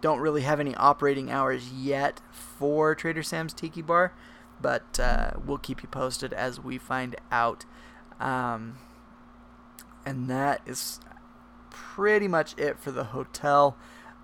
don't 0.00 0.20
really 0.20 0.42
have 0.42 0.60
any 0.60 0.74
operating 0.76 1.30
hours 1.30 1.70
yet 1.72 2.20
for 2.30 2.94
Trader 2.94 3.22
Sam's 3.22 3.52
Tiki 3.52 3.82
Bar, 3.82 4.14
but 4.60 4.98
uh, 4.98 5.32
we'll 5.44 5.58
keep 5.58 5.82
you 5.82 5.88
posted 5.88 6.32
as 6.32 6.58
we 6.60 6.78
find 6.78 7.16
out. 7.30 7.66
Um, 8.20 8.78
and 10.04 10.28
that 10.28 10.60
is 10.66 11.00
pretty 11.70 12.28
much 12.28 12.56
it 12.58 12.78
for 12.78 12.90
the 12.90 13.04
hotel. 13.04 13.76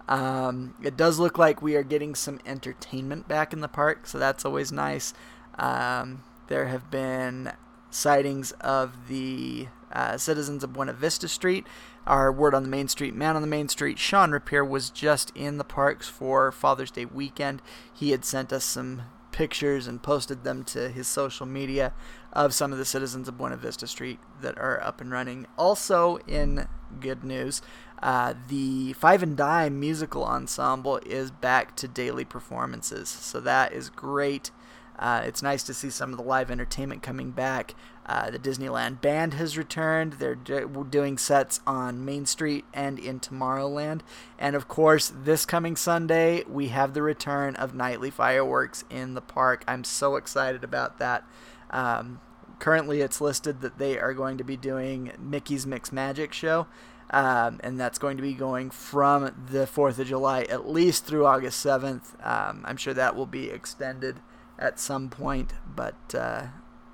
Um, 0.09 0.75
it 0.83 0.97
does 0.97 1.19
look 1.19 1.39
like 1.39 1.61
we 1.61 1.75
are 1.75 1.83
getting 1.83 2.15
some 2.15 2.39
entertainment 2.47 3.27
back 3.27 3.53
in 3.53 3.61
the 3.61 3.69
park, 3.69 4.07
so 4.07 4.19
that's 4.19 4.45
always 4.45 4.71
nice. 4.71 5.15
Um, 5.59 6.23
there 6.47 6.67
have 6.67 6.91
been 6.91 7.53
sightings 7.91 8.53
of 8.61 9.09
the 9.09 9.69
uh, 9.93 10.17
citizens 10.17 10.63
of 10.63 10.73
Buena 10.73 10.93
Vista 10.93 11.29
Street. 11.29 11.67
Our 12.07 12.31
word 12.31 12.55
on 12.55 12.63
the 12.63 12.69
Main 12.69 12.87
Street, 12.87 13.15
man 13.17 13.35
on 13.35 13.43
the 13.43 13.49
Main 13.49 13.69
Street, 13.69 13.99
Sean 13.99 14.31
Rapier 14.31 14.65
was 14.65 14.91
just 14.91 15.33
in 15.35 15.59
the 15.59 15.65
parks 15.65 16.09
for 16.09 16.53
Father's 16.53 16.93
Day 16.93 17.05
weekend. 17.05 17.63
He 17.93 18.13
had 18.13 18.25
sent 18.25 18.53
us 18.53 18.65
some 18.65 19.03
pictures 19.37 19.87
and 19.87 20.03
posted 20.03 20.45
them 20.45 20.65
to 20.65 20.89
his 20.89 21.07
social 21.07 21.45
media 21.45 21.93
of 22.33 22.55
some 22.55 22.73
of 22.73 22.79
the 22.79 22.87
citizens 22.87 23.29
of 23.29 23.37
Buena 23.37 23.59
Vista 23.59 23.87
Street 23.87 24.19
that 24.41 24.57
are 24.57 24.83
up 24.83 24.99
and 24.99 25.11
running. 25.11 25.47
Also, 25.59 26.17
in 26.27 26.67
good 27.01 27.23
news, 27.23 27.61
uh, 28.03 28.33
the 28.49 28.95
Five 28.95 29.23
and 29.23 29.37
Dime 29.37 29.79
musical 29.79 30.25
ensemble 30.25 31.01
is 31.05 31.31
back 31.31 31.77
to 31.77 31.87
daily 31.87 32.25
performances, 32.25 33.11
so 33.11 33.39
that 33.41 33.75
is 33.75 33.91
great. 33.91 34.51
Uh, 34.99 35.23
it's 35.25 35.43
nice 35.43 35.63
to 35.65 35.75
see 35.75 35.91
some 35.91 36.11
of 36.11 36.17
the 36.17 36.25
live 36.25 36.51
entertainment 36.51 37.03
coming 37.03 37.31
back. 37.31 37.75
Uh, 38.07 38.31
the 38.31 38.39
Disneyland 38.39 39.01
Band 39.01 39.35
has 39.35 39.59
returned. 39.59 40.15
They're 40.15 40.35
do- 40.35 40.87
doing 40.89 41.19
sets 41.19 41.61
on 41.67 42.05
Main 42.05 42.25
Street 42.25 42.65
and 42.73 42.99
in 42.99 43.21
Tomorrowland. 43.21 44.01
And 44.39 44.55
of 44.55 44.69
course, 44.69 45.13
this 45.15 45.45
coming 45.45 45.77
Sunday, 45.77 46.45
we 46.49 46.69
have 46.69 46.95
the 46.95 47.03
return 47.03 47.57
of 47.57 47.75
nightly 47.75 48.11
fireworks 48.11 48.85
in 48.89 49.15
the 49.15 49.21
park. 49.21 49.65
I'm 49.67 49.85
so 49.85 50.17
excited 50.17 50.63
about 50.63 50.99
that. 50.99 51.25
Um, 51.71 52.21
currently, 52.59 53.01
it's 53.01 53.21
listed 53.21 53.61
that 53.61 53.79
they 53.79 53.99
are 53.99 54.15
going 54.15 54.39
to 54.39 54.45
be 54.45 54.57
doing 54.57 55.13
Mickey's 55.19 55.67
Mix 55.67 55.93
Magic 55.93 56.33
Show. 56.33 56.69
Um, 57.11 57.61
and 57.63 57.79
that's 57.79 57.99
going 57.99 58.17
to 58.17 58.23
be 58.23 58.35
going 58.35 58.71
from 58.71 59.47
the 59.51 59.67
4th 59.67 60.01
of 60.01 60.09
July 60.09 60.43
at 60.43 60.69
least 60.69 61.05
through 61.05 61.25
August 61.25 61.65
7th. 61.65 62.15
Um, 62.27 62.65
I'm 62.65 62.77
sure 62.77 62.95
that 62.95 63.15
will 63.15 63.27
be 63.27 63.49
extended 63.49 64.17
at 64.59 64.79
some 64.79 65.09
point, 65.09 65.53
but 65.67 66.15
uh, 66.15 66.47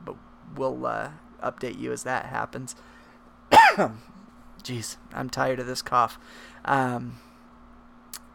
but 0.04 0.16
we'll 0.56 0.86
uh, 0.86 1.10
update 1.42 1.78
you 1.78 1.92
as 1.92 2.02
that 2.04 2.26
happens. 2.26 2.74
Jeez, 4.62 4.96
I'm 5.12 5.28
tired 5.28 5.60
of 5.60 5.66
this 5.66 5.82
cough. 5.82 6.18
Um, 6.64 7.18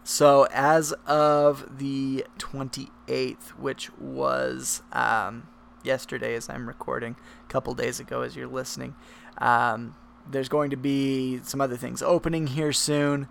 so 0.03 0.47
as 0.53 0.93
of 1.05 1.79
the 1.79 2.25
28th, 2.39 3.49
which 3.57 3.91
was 3.97 4.81
um, 4.93 5.47
yesterday, 5.83 6.35
as 6.35 6.49
I'm 6.49 6.67
recording, 6.67 7.15
a 7.45 7.51
couple 7.51 7.73
days 7.73 7.99
ago, 7.99 8.21
as 8.21 8.35
you're 8.35 8.47
listening, 8.47 8.95
um, 9.39 9.95
there's 10.29 10.49
going 10.49 10.69
to 10.69 10.77
be 10.77 11.39
some 11.43 11.61
other 11.61 11.77
things 11.77 12.01
opening 12.01 12.47
here 12.47 12.73
soon. 12.73 13.27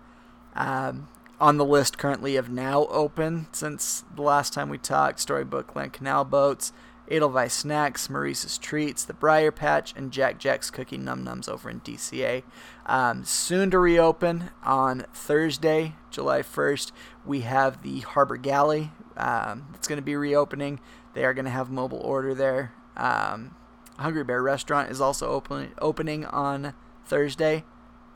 Um, 0.55 1.07
on 1.39 1.57
the 1.57 1.65
list 1.65 1.97
currently 1.97 2.35
of 2.35 2.49
now 2.49 2.87
open 2.87 3.47
since 3.51 4.03
the 4.15 4.21
last 4.21 4.53
time 4.53 4.69
we 4.69 4.77
talked 4.77 5.19
Storybook 5.19 5.75
Land 5.75 5.93
Canal 5.93 6.25
Boats, 6.25 6.73
Edelweiss 7.09 7.53
Snacks, 7.53 8.09
Maurice's 8.09 8.57
Treats, 8.57 9.05
The 9.05 9.13
Briar 9.13 9.51
Patch, 9.51 9.93
and 9.95 10.11
Jack 10.11 10.39
Jack's 10.39 10.71
Cookie 10.71 10.97
Num 10.97 11.23
Nums 11.23 11.47
over 11.47 11.69
in 11.69 11.79
DCA. 11.81 12.43
Um, 12.85 13.23
soon 13.23 13.71
to 13.71 13.79
reopen 13.79 14.49
on 14.63 15.05
Thursday, 15.13 15.95
July 16.09 16.41
1st, 16.41 16.91
we 17.25 17.41
have 17.41 17.83
the 17.83 17.99
Harbor 17.99 18.37
Galley. 18.37 18.91
Um, 19.15 19.67
it's 19.73 19.87
going 19.87 19.97
to 19.97 20.03
be 20.03 20.15
reopening. 20.15 20.79
They 21.13 21.23
are 21.23 21.33
going 21.33 21.45
to 21.45 21.51
have 21.51 21.69
mobile 21.69 21.99
order 21.99 22.33
there. 22.33 22.73
Um, 22.97 23.55
Hungry 23.97 24.23
Bear 24.23 24.41
Restaurant 24.41 24.91
is 24.91 24.99
also 24.99 25.29
open, 25.29 25.71
opening 25.79 26.25
on 26.25 26.73
Thursday. 27.05 27.63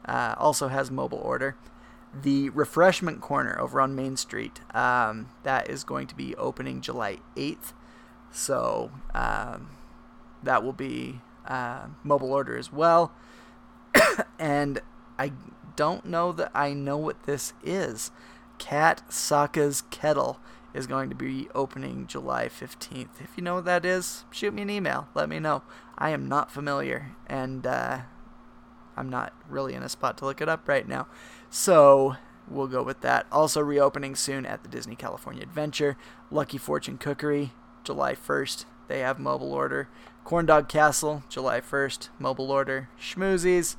Uh, 0.06 0.34
also 0.38 0.68
has 0.68 0.90
mobile 0.90 1.20
order 1.20 1.56
the 2.14 2.50
refreshment 2.50 3.22
corner 3.22 3.60
over 3.60 3.80
on 3.80 3.96
Main 3.96 4.18
Street. 4.18 4.62
Um, 4.76 5.30
that 5.44 5.70
is 5.70 5.84
going 5.84 6.08
to 6.08 6.16
be 6.16 6.36
opening 6.36 6.82
July 6.82 7.20
8th. 7.36 7.74
So 8.32 8.92
um, 9.14 9.70
that 10.44 10.64
will 10.64 10.74
be 10.74 11.22
uh, 11.48 11.88
mobile 12.04 12.32
order 12.32 12.58
as 12.58 12.72
well. 12.72 13.14
and 14.40 14.82
I 15.18 15.32
don't 15.76 16.06
know 16.06 16.32
that 16.34 16.52
I 16.54 16.74
know 16.74 16.98
what 16.98 17.24
this 17.24 17.54
is. 17.64 18.12
Kat 18.58 19.02
Saka's 19.12 19.82
Kettle 19.90 20.40
is 20.74 20.88
going 20.88 21.10
to 21.10 21.16
be 21.16 21.48
opening 21.54 22.08
July 22.08 22.48
15th. 22.48 23.20
If 23.20 23.32
you 23.36 23.44
know 23.44 23.56
what 23.56 23.66
that 23.66 23.86
is, 23.86 24.26
shoot 24.32 24.54
me 24.54 24.62
an 24.62 24.70
email. 24.70 25.08
Let 25.14 25.30
me 25.30 25.40
know. 25.40 25.64
I 25.98 26.12
am 26.12 26.28
not 26.28 26.52
familiar, 26.52 27.12
and 27.28 27.66
uh, 27.68 28.02
I'm 28.96 29.10
not 29.10 29.34
really 29.50 29.74
in 29.74 29.84
a 29.84 29.90
spot 29.90 30.18
to 30.18 30.26
look 30.26 30.42
it 30.42 30.50
up 30.50 30.68
right 30.68 30.88
now. 30.88 31.08
So 31.50 32.16
we'll 32.48 32.68
go 32.68 32.84
with 32.84 33.02
that. 33.02 33.26
Also 33.32 33.62
reopening 33.62 34.16
soon 34.16 34.46
at 34.46 34.64
the 34.64 34.70
Disney 34.70 34.96
California 34.96 35.44
Adventure. 35.44 35.98
Lucky 36.30 36.58
Fortune 36.58 36.98
Cookery, 36.98 37.52
July 37.84 38.16
1st. 38.16 38.66
They 38.88 39.00
have 39.00 39.20
mobile 39.20 39.54
order. 39.54 39.88
Corn 40.24 40.46
Dog 40.46 40.68
Castle, 40.68 41.24
July 41.30 41.62
1st, 41.62 42.10
mobile 42.20 42.52
order. 42.52 42.90
Schmoozies, 43.00 43.76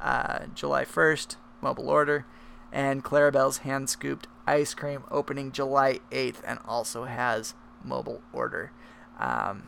uh, 0.00 0.46
July 0.54 0.84
1st, 0.84 1.36
mobile 1.60 1.88
order. 1.88 2.26
And 2.72 3.02
Clarabelle's 3.04 3.58
Hand 3.58 3.88
Scooped 3.88 4.26
Ice 4.46 4.74
Cream 4.74 5.04
opening 5.10 5.52
July 5.52 6.00
8th 6.10 6.40
and 6.46 6.58
also 6.66 7.04
has 7.04 7.54
mobile 7.84 8.20
order. 8.32 8.72
Um, 9.18 9.64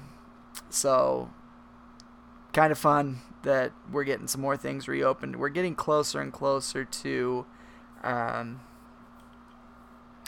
so, 0.68 1.30
kind 2.52 2.72
of 2.72 2.78
fun 2.78 3.20
that 3.42 3.72
we're 3.90 4.04
getting 4.04 4.26
some 4.26 4.40
more 4.40 4.56
things 4.56 4.88
reopened. 4.88 5.36
We're 5.36 5.48
getting 5.48 5.74
closer 5.74 6.20
and 6.20 6.32
closer 6.32 6.84
to 6.84 7.46
um, 8.02 8.60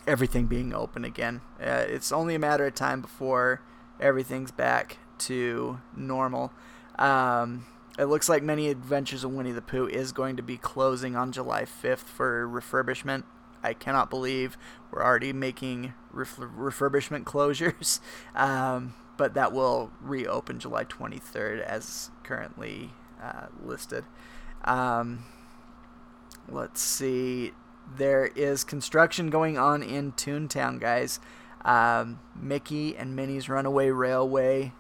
everything 0.07 0.47
being 0.47 0.75
open 0.75 1.05
again. 1.05 1.41
Uh, 1.61 1.85
it's 1.87 2.13
only 2.13 2.35
a 2.35 2.39
matter 2.39 2.67
of 2.67 2.75
time 2.75 3.01
before 3.01 3.61
everything's 4.01 4.51
back 4.51 4.99
to 5.19 5.81
normal. 5.97 6.53
Um, 6.99 7.67
it 7.99 8.05
looks 8.05 8.29
like 8.29 8.43
many 8.43 8.69
Adventures 8.69 9.25
of 9.25 9.33
Winnie 9.33 9.53
the 9.53 9.63
Pooh 9.63 9.87
is 9.87 10.13
going 10.13 10.37
to 10.37 10.43
be 10.43 10.57
closing 10.57 11.15
on 11.15 11.33
July 11.33 11.65
5th 11.65 11.99
for 11.99 12.49
refurbishment. 12.49 13.25
I 13.63 13.75
cannot 13.75 14.11
believe 14.11 14.57
we're 14.91 15.03
already 15.03 15.33
making 15.33 15.95
ref- 16.13 16.37
refurbishment 16.37 17.25
closures. 17.25 18.01
Um, 18.35 18.95
but 19.17 19.35
that 19.35 19.53
will 19.53 19.93
reopen 20.01 20.59
July 20.59 20.85
23rd 20.85 21.61
as 21.61 22.11
currently 22.25 22.91
uh, 23.23 23.47
listed. 23.63 24.05
Um, 24.65 25.25
let's 26.49 26.81
see. 26.81 27.53
There 27.97 28.27
is 28.35 28.65
construction 28.65 29.31
going 29.31 29.59
on 29.59 29.83
in 29.83 30.13
Toontown, 30.13 30.81
guys. 30.81 31.21
Um, 31.65 32.21
Mickey 32.35 32.97
and 32.97 33.15
Minnie's 33.15 33.49
Runaway 33.49 33.91
Railway 33.91 34.73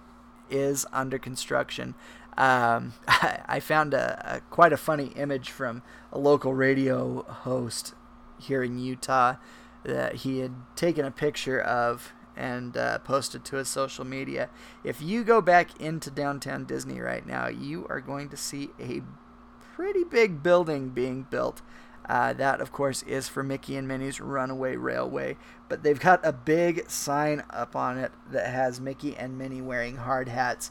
is 0.51 0.87
under 0.93 1.19
construction. 1.19 1.95
Um, 2.37 2.95
I 3.07 3.61
found 3.61 3.95
a, 3.95 4.37
a, 4.37 4.41
quite 4.51 4.73
a 4.73 4.77
funny 4.77 5.09
image 5.09 5.51
from 5.51 5.83
a 6.11 6.19
local 6.19 6.55
radio 6.55 7.23
host 7.23 7.95
here 8.43 8.63
in 8.63 8.79
Utah 8.79 9.37
that 9.85 10.17
he 10.17 10.41
had 10.41 10.53
taken 10.77 11.05
a 11.05 11.11
picture 11.11 11.61
of 11.61 12.13
and 12.37 12.77
uh, 12.77 12.99
posted 13.01 13.45
to 13.45 13.57
his 13.57 13.69
social 13.69 14.05
media. 14.05 14.49
If 14.85 15.03
you 15.03 15.25
go 15.25 15.41
back 15.41 15.81
into 15.81 16.11
downtown 16.11 16.65
Disney 16.65 17.01
right 17.01 17.27
now, 17.27 17.49
you 17.49 17.87
are 17.89 18.01
going 18.01 18.29
to 18.31 18.37
see 18.37 18.71
a 18.81 19.03
pretty 19.75 20.05
big 20.05 20.43
building 20.43 20.91
being 20.91 21.27
built. 21.29 21.63
Uh, 22.09 22.33
that, 22.33 22.61
of 22.61 22.73
course, 22.73 23.03
is 23.05 23.29
for 23.29 23.43
Mickey 23.43 23.77
and 23.77 23.87
Minnie's 23.87 24.21
Runaway 24.21 24.77
Railway. 24.77 25.37
But 25.69 25.83
they've 25.83 26.01
got 26.01 26.25
a 26.27 26.33
big 26.33 26.91
sign 26.91 27.45
up 27.51 27.77
on 27.77 27.99
it 27.99 28.13
that 28.31 28.49
has 28.49 28.81
Mickey 28.81 29.17
and 29.17 29.39
Minnie 29.39 29.63
wearing 29.63 29.97
hard 29.97 30.29
hats. 30.29 30.71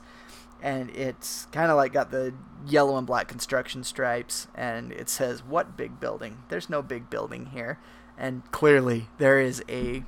And 0.62 0.90
it's 0.92 1.48
kind 1.52 1.72
of 1.72 1.78
like 1.78 1.94
got 1.94 2.12
the 2.12 2.34
yellow 2.68 2.98
and 2.98 3.08
black 3.08 3.28
construction 3.28 3.84
stripes. 3.84 4.48
And 4.54 4.92
it 4.92 5.10
says, 5.10 5.44
What 5.44 5.76
big 5.76 6.00
building? 6.00 6.44
There's 6.50 6.70
no 6.70 6.82
big 6.82 7.10
building 7.10 7.48
here. 7.48 7.80
And 8.18 8.50
clearly, 8.52 9.08
there 9.18 9.40
is 9.40 9.64
a 9.68 10.04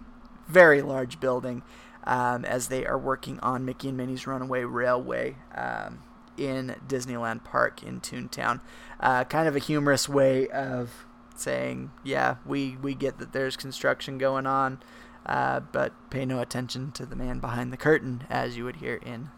very 0.48 0.82
large 0.82 1.20
building 1.20 1.64
um, 2.04 2.46
as 2.46 2.68
they 2.68 2.86
are 2.86 2.98
working 2.98 3.40
on 3.40 3.66
Mickey 3.66 3.90
and 3.90 3.98
Minnie's 3.98 4.28
Runaway 4.28 4.64
Railway 4.64 5.36
um, 5.56 6.04
in 6.38 6.76
Disneyland 6.88 7.44
Park 7.44 7.82
in 7.82 8.02
Toontown. 8.02 8.62
Uh, 9.00 9.24
kind 9.24 9.48
of 9.48 9.56
a 9.56 9.60
humorous 9.60 10.08
way 10.08 10.48
of 10.50 11.06
saying, 11.36 11.92
yeah, 12.04 12.36
we, 12.46 12.78
we 12.82 12.94
get 12.94 13.18
that 13.18 13.34
there's 13.34 13.58
construction 13.58 14.18
going 14.18 14.46
on, 14.46 14.82
uh, 15.26 15.60
but 15.60 15.94
pay 16.10 16.26
no 16.26 16.40
attention 16.40 16.92
to 16.92 17.06
the 17.06 17.16
man 17.16 17.40
behind 17.40 17.74
the 17.74 17.78
curtain, 17.78 18.26
as 18.30 18.58
you 18.58 18.66
would 18.66 18.78
hear 18.78 18.96
in 18.96 19.32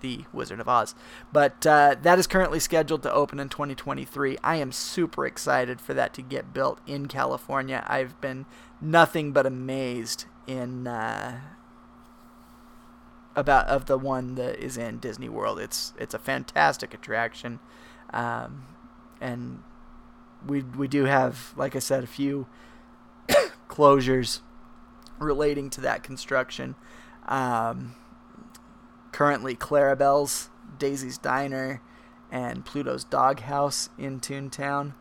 The 0.00 0.24
Wizard 0.32 0.60
of 0.60 0.68
Oz. 0.68 0.94
But 1.32 1.66
uh, 1.66 1.96
that 2.02 2.18
is 2.18 2.26
currently 2.26 2.60
scheduled 2.60 3.02
to 3.02 3.12
open 3.12 3.40
in 3.40 3.48
2023. 3.48 4.38
I 4.42 4.56
am 4.56 4.72
super 4.72 5.26
excited 5.26 5.80
for 5.80 5.94
that 5.94 6.12
to 6.14 6.22
get 6.22 6.52
built 6.52 6.80
in 6.86 7.06
California. 7.06 7.84
I've 7.86 8.20
been 8.20 8.46
nothing 8.80 9.32
but 9.32 9.46
amazed 9.46 10.26
in 10.46 10.86
uh, 10.86 11.40
about 13.34 13.66
of 13.68 13.86
the 13.86 13.98
one 13.98 14.34
that 14.36 14.58
is 14.58 14.76
in 14.76 14.98
Disney 14.98 15.28
World. 15.28 15.58
It's 15.60 15.92
it's 15.98 16.14
a 16.14 16.18
fantastic 16.18 16.94
attraction, 16.94 17.60
um, 18.12 18.64
and 19.20 19.62
we 20.44 20.62
we 20.62 20.88
do 20.88 21.04
have, 21.04 21.52
like 21.56 21.76
I 21.76 21.80
said, 21.80 22.02
a 22.02 22.08
few 22.08 22.46
closures 23.68 24.40
relating 25.18 25.70
to 25.70 25.80
that 25.82 26.02
construction. 26.02 26.74
Um, 27.26 27.94
currently, 29.16 29.56
Clarabelle's 29.56 30.50
Daisy's 30.78 31.16
Diner 31.16 31.80
and 32.30 32.66
Pluto's 32.66 33.02
Doghouse 33.02 33.88
in 33.96 34.20
Toontown, 34.20 34.92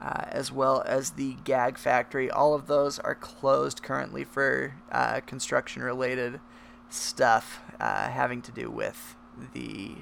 uh, 0.00 0.22
as 0.28 0.52
well 0.52 0.84
as 0.86 1.10
the 1.10 1.34
Gag 1.42 1.76
Factory. 1.76 2.30
All 2.30 2.54
of 2.54 2.68
those 2.68 3.00
are 3.00 3.16
closed 3.16 3.82
currently 3.82 4.22
for 4.22 4.76
uh, 4.92 5.18
construction 5.26 5.82
related 5.82 6.38
stuff 6.90 7.60
uh, 7.80 8.08
having 8.08 8.40
to 8.42 8.52
do 8.52 8.70
with 8.70 9.16
the 9.52 9.96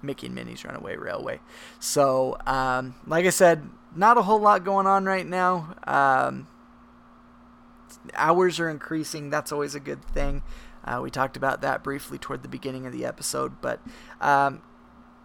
Mickey 0.00 0.26
and 0.26 0.36
Minnie's 0.36 0.64
Runaway 0.64 0.94
Railway. 0.94 1.40
So, 1.80 2.36
um, 2.46 2.94
like 3.04 3.26
I 3.26 3.30
said, 3.30 3.68
not 3.96 4.16
a 4.16 4.22
whole 4.22 4.38
lot 4.38 4.62
going 4.62 4.86
on 4.86 5.06
right 5.06 5.26
now. 5.26 5.74
Um, 5.88 6.46
hours 8.14 8.60
are 8.60 8.70
increasing. 8.70 9.28
That's 9.28 9.50
always 9.50 9.74
a 9.74 9.80
good 9.80 10.04
thing. 10.04 10.44
Uh, 10.84 11.00
we 11.02 11.10
talked 11.10 11.36
about 11.36 11.60
that 11.62 11.82
briefly 11.82 12.18
toward 12.18 12.42
the 12.42 12.48
beginning 12.48 12.86
of 12.86 12.92
the 12.92 13.04
episode, 13.04 13.60
but 13.60 13.80
um, 14.20 14.62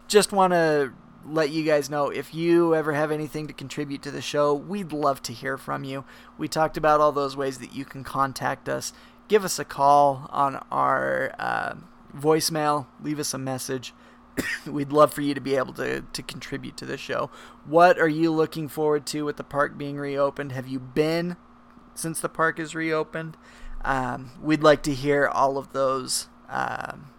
just 0.07 0.31
want 0.31 0.53
to 0.53 0.93
let 1.25 1.49
you 1.49 1.63
guys 1.63 1.89
know 1.89 2.09
if 2.09 2.33
you 2.33 2.73
ever 2.73 2.93
have 2.93 3.11
anything 3.11 3.47
to 3.47 3.53
contribute 3.53 4.01
to 4.03 4.11
the 4.11 4.21
show, 4.21 4.53
we'd 4.53 4.93
love 4.93 5.21
to 5.23 5.33
hear 5.33 5.57
from 5.57 5.83
you. 5.83 6.05
We 6.37 6.47
talked 6.47 6.77
about 6.77 7.01
all 7.01 7.11
those 7.11 7.35
ways 7.35 7.59
that 7.59 7.73
you 7.73 7.85
can 7.85 8.03
contact 8.03 8.69
us. 8.69 8.93
Give 9.27 9.43
us 9.43 9.59
a 9.59 9.65
call 9.65 10.29
on 10.31 10.63
our 10.71 11.33
uh, 11.37 11.75
voicemail, 12.15 12.87
leave 13.01 13.19
us 13.19 13.33
a 13.33 13.37
message. 13.37 13.93
We'd 14.65 14.91
love 14.91 15.13
for 15.13 15.21
you 15.21 15.33
to 15.33 15.41
be 15.41 15.55
able 15.55 15.73
to, 15.73 16.01
to 16.01 16.23
contribute 16.23 16.77
to 16.77 16.85
the 16.85 16.97
show. 16.97 17.29
What 17.65 17.99
are 17.99 18.07
you 18.07 18.31
looking 18.31 18.67
forward 18.67 19.05
to 19.07 19.25
with 19.25 19.37
the 19.37 19.43
park 19.43 19.77
being 19.77 19.97
reopened? 19.97 20.51
Have 20.51 20.67
you 20.67 20.79
been 20.79 21.35
since 21.95 22.19
the 22.19 22.29
park 22.29 22.59
is 22.59 22.75
reopened? 22.75 23.35
Um, 23.83 24.31
we'd 24.41 24.63
like 24.63 24.83
to 24.83 24.93
hear 24.93 25.27
all 25.27 25.57
of 25.57 25.73
those 25.73 26.27
um, 26.49 27.09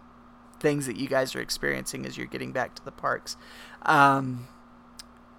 things 0.59 0.85
that 0.85 0.97
you 0.97 1.07
guys 1.07 1.35
are 1.35 1.41
experiencing 1.41 2.05
as 2.05 2.17
you're 2.17 2.27
getting 2.27 2.51
back 2.51 2.75
to 2.75 2.85
the 2.85 2.91
parks. 2.91 3.37
Um, 3.83 4.47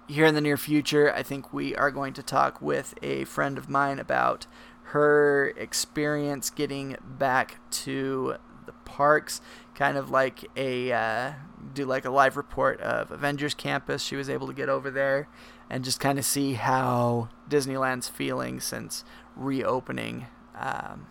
here 0.07 0.25
in 0.25 0.35
the 0.35 0.41
near 0.41 0.57
future, 0.57 1.13
I 1.13 1.23
think 1.23 1.53
we 1.53 1.75
are 1.75 1.91
going 1.91 2.13
to 2.13 2.23
talk 2.23 2.61
with 2.61 2.93
a 3.01 3.23
friend 3.25 3.57
of 3.57 3.69
mine 3.69 3.99
about 3.99 4.47
her 4.91 5.53
experience 5.55 6.49
getting 6.49 6.97
back 7.01 7.59
to 7.71 8.35
the 8.65 8.73
parks, 8.83 9.39
kind 9.73 9.97
of 9.97 10.09
like 10.09 10.45
a 10.57 10.91
uh, 10.91 11.33
do 11.73 11.85
like 11.85 12.03
a 12.03 12.09
live 12.09 12.35
report 12.35 12.81
of 12.81 13.09
Avengers 13.11 13.53
Campus. 13.53 14.03
She 14.03 14.15
was 14.15 14.29
able 14.29 14.47
to 14.47 14.53
get 14.53 14.67
over 14.67 14.91
there 14.91 15.29
and 15.69 15.85
just 15.85 15.99
kind 16.01 16.19
of 16.19 16.25
see 16.25 16.53
how 16.53 17.29
Disneyland's 17.49 18.09
feeling 18.09 18.59
since 18.59 19.05
reopening 19.35 20.27
um, 20.55 21.07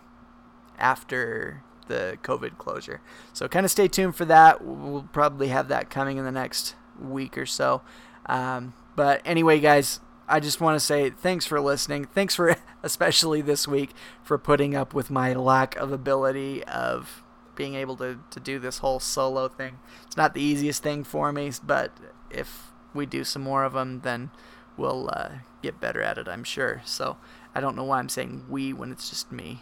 after 0.77 1.63
the 1.87 2.17
COVID 2.23 2.57
closure. 2.57 3.01
So 3.33 3.47
kind 3.47 3.65
of 3.65 3.71
stay 3.71 3.87
tuned 3.87 4.15
for 4.15 4.25
that. 4.25 4.63
We'll 4.63 5.07
probably 5.11 5.49
have 5.49 5.67
that 5.67 5.89
coming 5.89 6.17
in 6.17 6.25
the 6.25 6.31
next 6.31 6.75
week 6.99 7.37
or 7.37 7.45
so. 7.45 7.81
Um, 8.27 8.73
but 8.95 9.21
anyway, 9.25 9.59
guys, 9.59 9.99
I 10.27 10.39
just 10.39 10.61
want 10.61 10.75
to 10.75 10.79
say 10.79 11.09
thanks 11.09 11.45
for 11.45 11.59
listening. 11.59 12.05
Thanks 12.05 12.35
for, 12.35 12.55
especially 12.83 13.41
this 13.41 13.67
week, 13.67 13.91
for 14.23 14.37
putting 14.37 14.75
up 14.75 14.93
with 14.93 15.09
my 15.09 15.33
lack 15.33 15.75
of 15.75 15.91
ability 15.91 16.63
of 16.63 17.23
being 17.55 17.75
able 17.75 17.97
to, 17.97 18.19
to 18.31 18.39
do 18.39 18.57
this 18.59 18.79
whole 18.79 18.99
solo 18.99 19.47
thing. 19.47 19.79
It's 20.07 20.17
not 20.17 20.33
the 20.33 20.41
easiest 20.41 20.81
thing 20.81 21.03
for 21.03 21.31
me, 21.31 21.51
but 21.63 21.91
if 22.29 22.71
we 22.93 23.05
do 23.05 23.23
some 23.23 23.41
more 23.41 23.63
of 23.63 23.73
them, 23.73 24.01
then 24.03 24.31
we'll 24.77 25.09
uh, 25.11 25.29
get 25.61 25.79
better 25.79 26.01
at 26.01 26.17
it, 26.17 26.27
I'm 26.27 26.43
sure. 26.43 26.81
So 26.85 27.17
I 27.53 27.59
don't 27.59 27.75
know 27.75 27.83
why 27.83 27.99
I'm 27.99 28.09
saying 28.09 28.45
we 28.49 28.73
when 28.73 28.91
it's 28.91 29.09
just 29.09 29.31
me. 29.31 29.61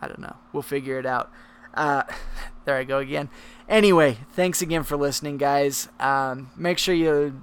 I 0.00 0.08
don't 0.08 0.20
know. 0.20 0.36
We'll 0.52 0.62
figure 0.62 0.98
it 0.98 1.06
out. 1.06 1.30
Uh, 1.72 2.02
there 2.64 2.76
I 2.76 2.84
go 2.84 2.98
again. 2.98 3.28
Anyway, 3.68 4.18
thanks 4.32 4.62
again 4.62 4.82
for 4.82 4.96
listening, 4.96 5.38
guys. 5.38 5.88
Um, 5.98 6.50
make 6.56 6.78
sure 6.78 6.94
you 6.94 7.40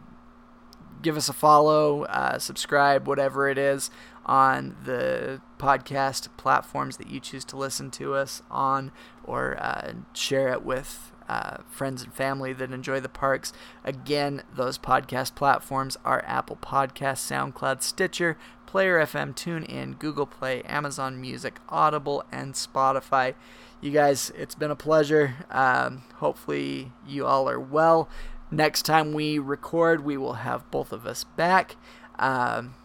give 1.02 1.18
us 1.18 1.30
a 1.30 1.34
follow, 1.34 2.04
uh, 2.04 2.38
subscribe, 2.38 3.08
whatever 3.08 3.50
it 3.50 3.58
is, 3.58 3.90
on 4.26 4.76
the 4.84 5.42
podcast 5.58 6.28
platforms 6.38 6.98
that 6.98 7.10
you 7.10 7.20
choose 7.20 7.44
to 7.46 7.58
listen 7.58 7.90
to 7.92 8.14
us 8.14 8.42
on, 8.52 8.92
or 9.24 9.58
uh, 9.60 9.94
share 10.14 10.50
it 10.50 10.64
with 10.64 11.12
uh, 11.28 11.58
friends 11.70 12.04
and 12.04 12.14
family 12.14 12.54
that 12.54 12.72
enjoy 12.72 13.00
the 13.00 13.10
parks. 13.10 13.54
Again, 13.84 14.44
those 14.54 14.78
podcast 14.78 15.34
platforms 15.34 15.98
are 16.04 16.24
Apple 16.28 16.58
Podcasts, 16.58 17.26
SoundCloud, 17.32 17.82
Stitcher, 17.82 18.38
Player 18.72 19.00
FM, 19.00 19.36
TuneIn, 19.36 20.00
Google 20.00 20.26
Play, 20.26 20.62
Amazon 20.62 21.20
Music, 21.20 21.60
Audible, 21.68 22.24
and 22.32 22.54
Spotify. 22.54 23.34
You 23.82 23.92
guys, 23.92 24.32
it's 24.38 24.56
been 24.56 24.72
a 24.72 24.78
pleasure. 24.78 25.36
Um, 25.50 26.04
hopefully, 26.20 26.94
you 27.06 27.26
all 27.26 27.50
are 27.50 27.60
well. 27.60 28.08
Next 28.50 28.84
time 28.84 29.12
we 29.12 29.38
record, 29.40 30.06
we 30.06 30.16
will 30.16 30.36
have 30.36 30.72
both 30.72 30.94
of 30.94 31.06
us 31.06 31.26
back. 31.26 31.76
Um, 32.18 32.76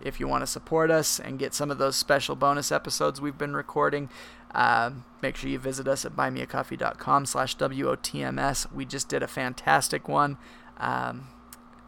if 0.00 0.20
you 0.20 0.28
want 0.28 0.42
to 0.42 0.46
support 0.46 0.92
us 0.92 1.18
and 1.18 1.40
get 1.40 1.54
some 1.54 1.72
of 1.72 1.78
those 1.78 1.96
special 1.96 2.36
bonus 2.36 2.70
episodes 2.70 3.20
we've 3.20 3.36
been 3.36 3.56
recording, 3.56 4.10
uh, 4.54 4.92
make 5.22 5.34
sure 5.34 5.50
you 5.50 5.58
visit 5.58 5.88
us 5.88 6.04
at 6.04 6.14
buymeacoffee.com 6.14 7.26
slash 7.26 7.56
WOTMS. 7.56 8.72
We 8.72 8.84
just 8.84 9.08
did 9.08 9.24
a 9.24 9.28
fantastic 9.28 10.06
one 10.06 10.38
um, 10.78 11.26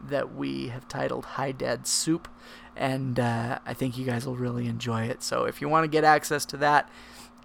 that 0.09 0.35
we 0.35 0.67
have 0.69 0.87
titled 0.87 1.25
Hi 1.25 1.51
Dad 1.51 1.87
Soup, 1.87 2.27
and 2.75 3.19
uh, 3.19 3.59
I 3.65 3.73
think 3.73 3.97
you 3.97 4.05
guys 4.05 4.25
will 4.25 4.35
really 4.35 4.67
enjoy 4.67 5.03
it. 5.03 5.23
So 5.23 5.45
if 5.45 5.61
you 5.61 5.69
want 5.69 5.83
to 5.83 5.87
get 5.87 6.03
access 6.03 6.45
to 6.45 6.57
that, 6.57 6.89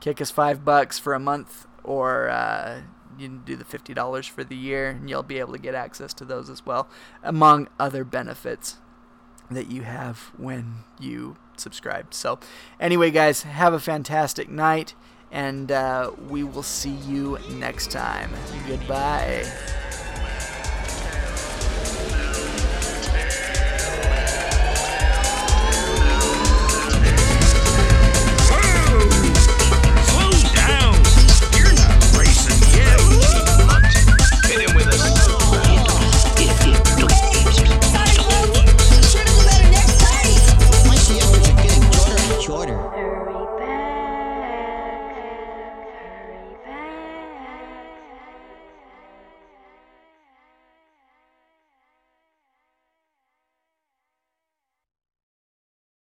kick 0.00 0.20
us 0.20 0.30
five 0.30 0.64
bucks 0.64 0.98
for 0.98 1.14
a 1.14 1.20
month 1.20 1.66
or 1.84 2.28
uh, 2.28 2.82
you 3.18 3.28
can 3.28 3.42
do 3.44 3.56
the 3.56 3.64
$50 3.64 4.28
for 4.28 4.42
the 4.44 4.56
year 4.56 4.90
and 4.90 5.08
you'll 5.08 5.22
be 5.22 5.38
able 5.38 5.52
to 5.52 5.58
get 5.58 5.74
access 5.74 6.12
to 6.14 6.24
those 6.24 6.50
as 6.50 6.64
well 6.66 6.88
among 7.22 7.68
other 7.78 8.04
benefits 8.04 8.78
that 9.50 9.70
you 9.70 9.82
have 9.82 10.30
when 10.36 10.84
you 10.98 11.36
subscribe. 11.56 12.14
So 12.14 12.38
anyway 12.78 13.10
guys 13.10 13.42
have 13.42 13.72
a 13.72 13.80
fantastic 13.80 14.48
night 14.48 14.94
and 15.30 15.70
uh, 15.70 16.10
we 16.28 16.42
will 16.42 16.62
see 16.62 16.90
you 16.90 17.38
next 17.50 17.90
time. 17.90 18.30
Goodbye 18.66 19.46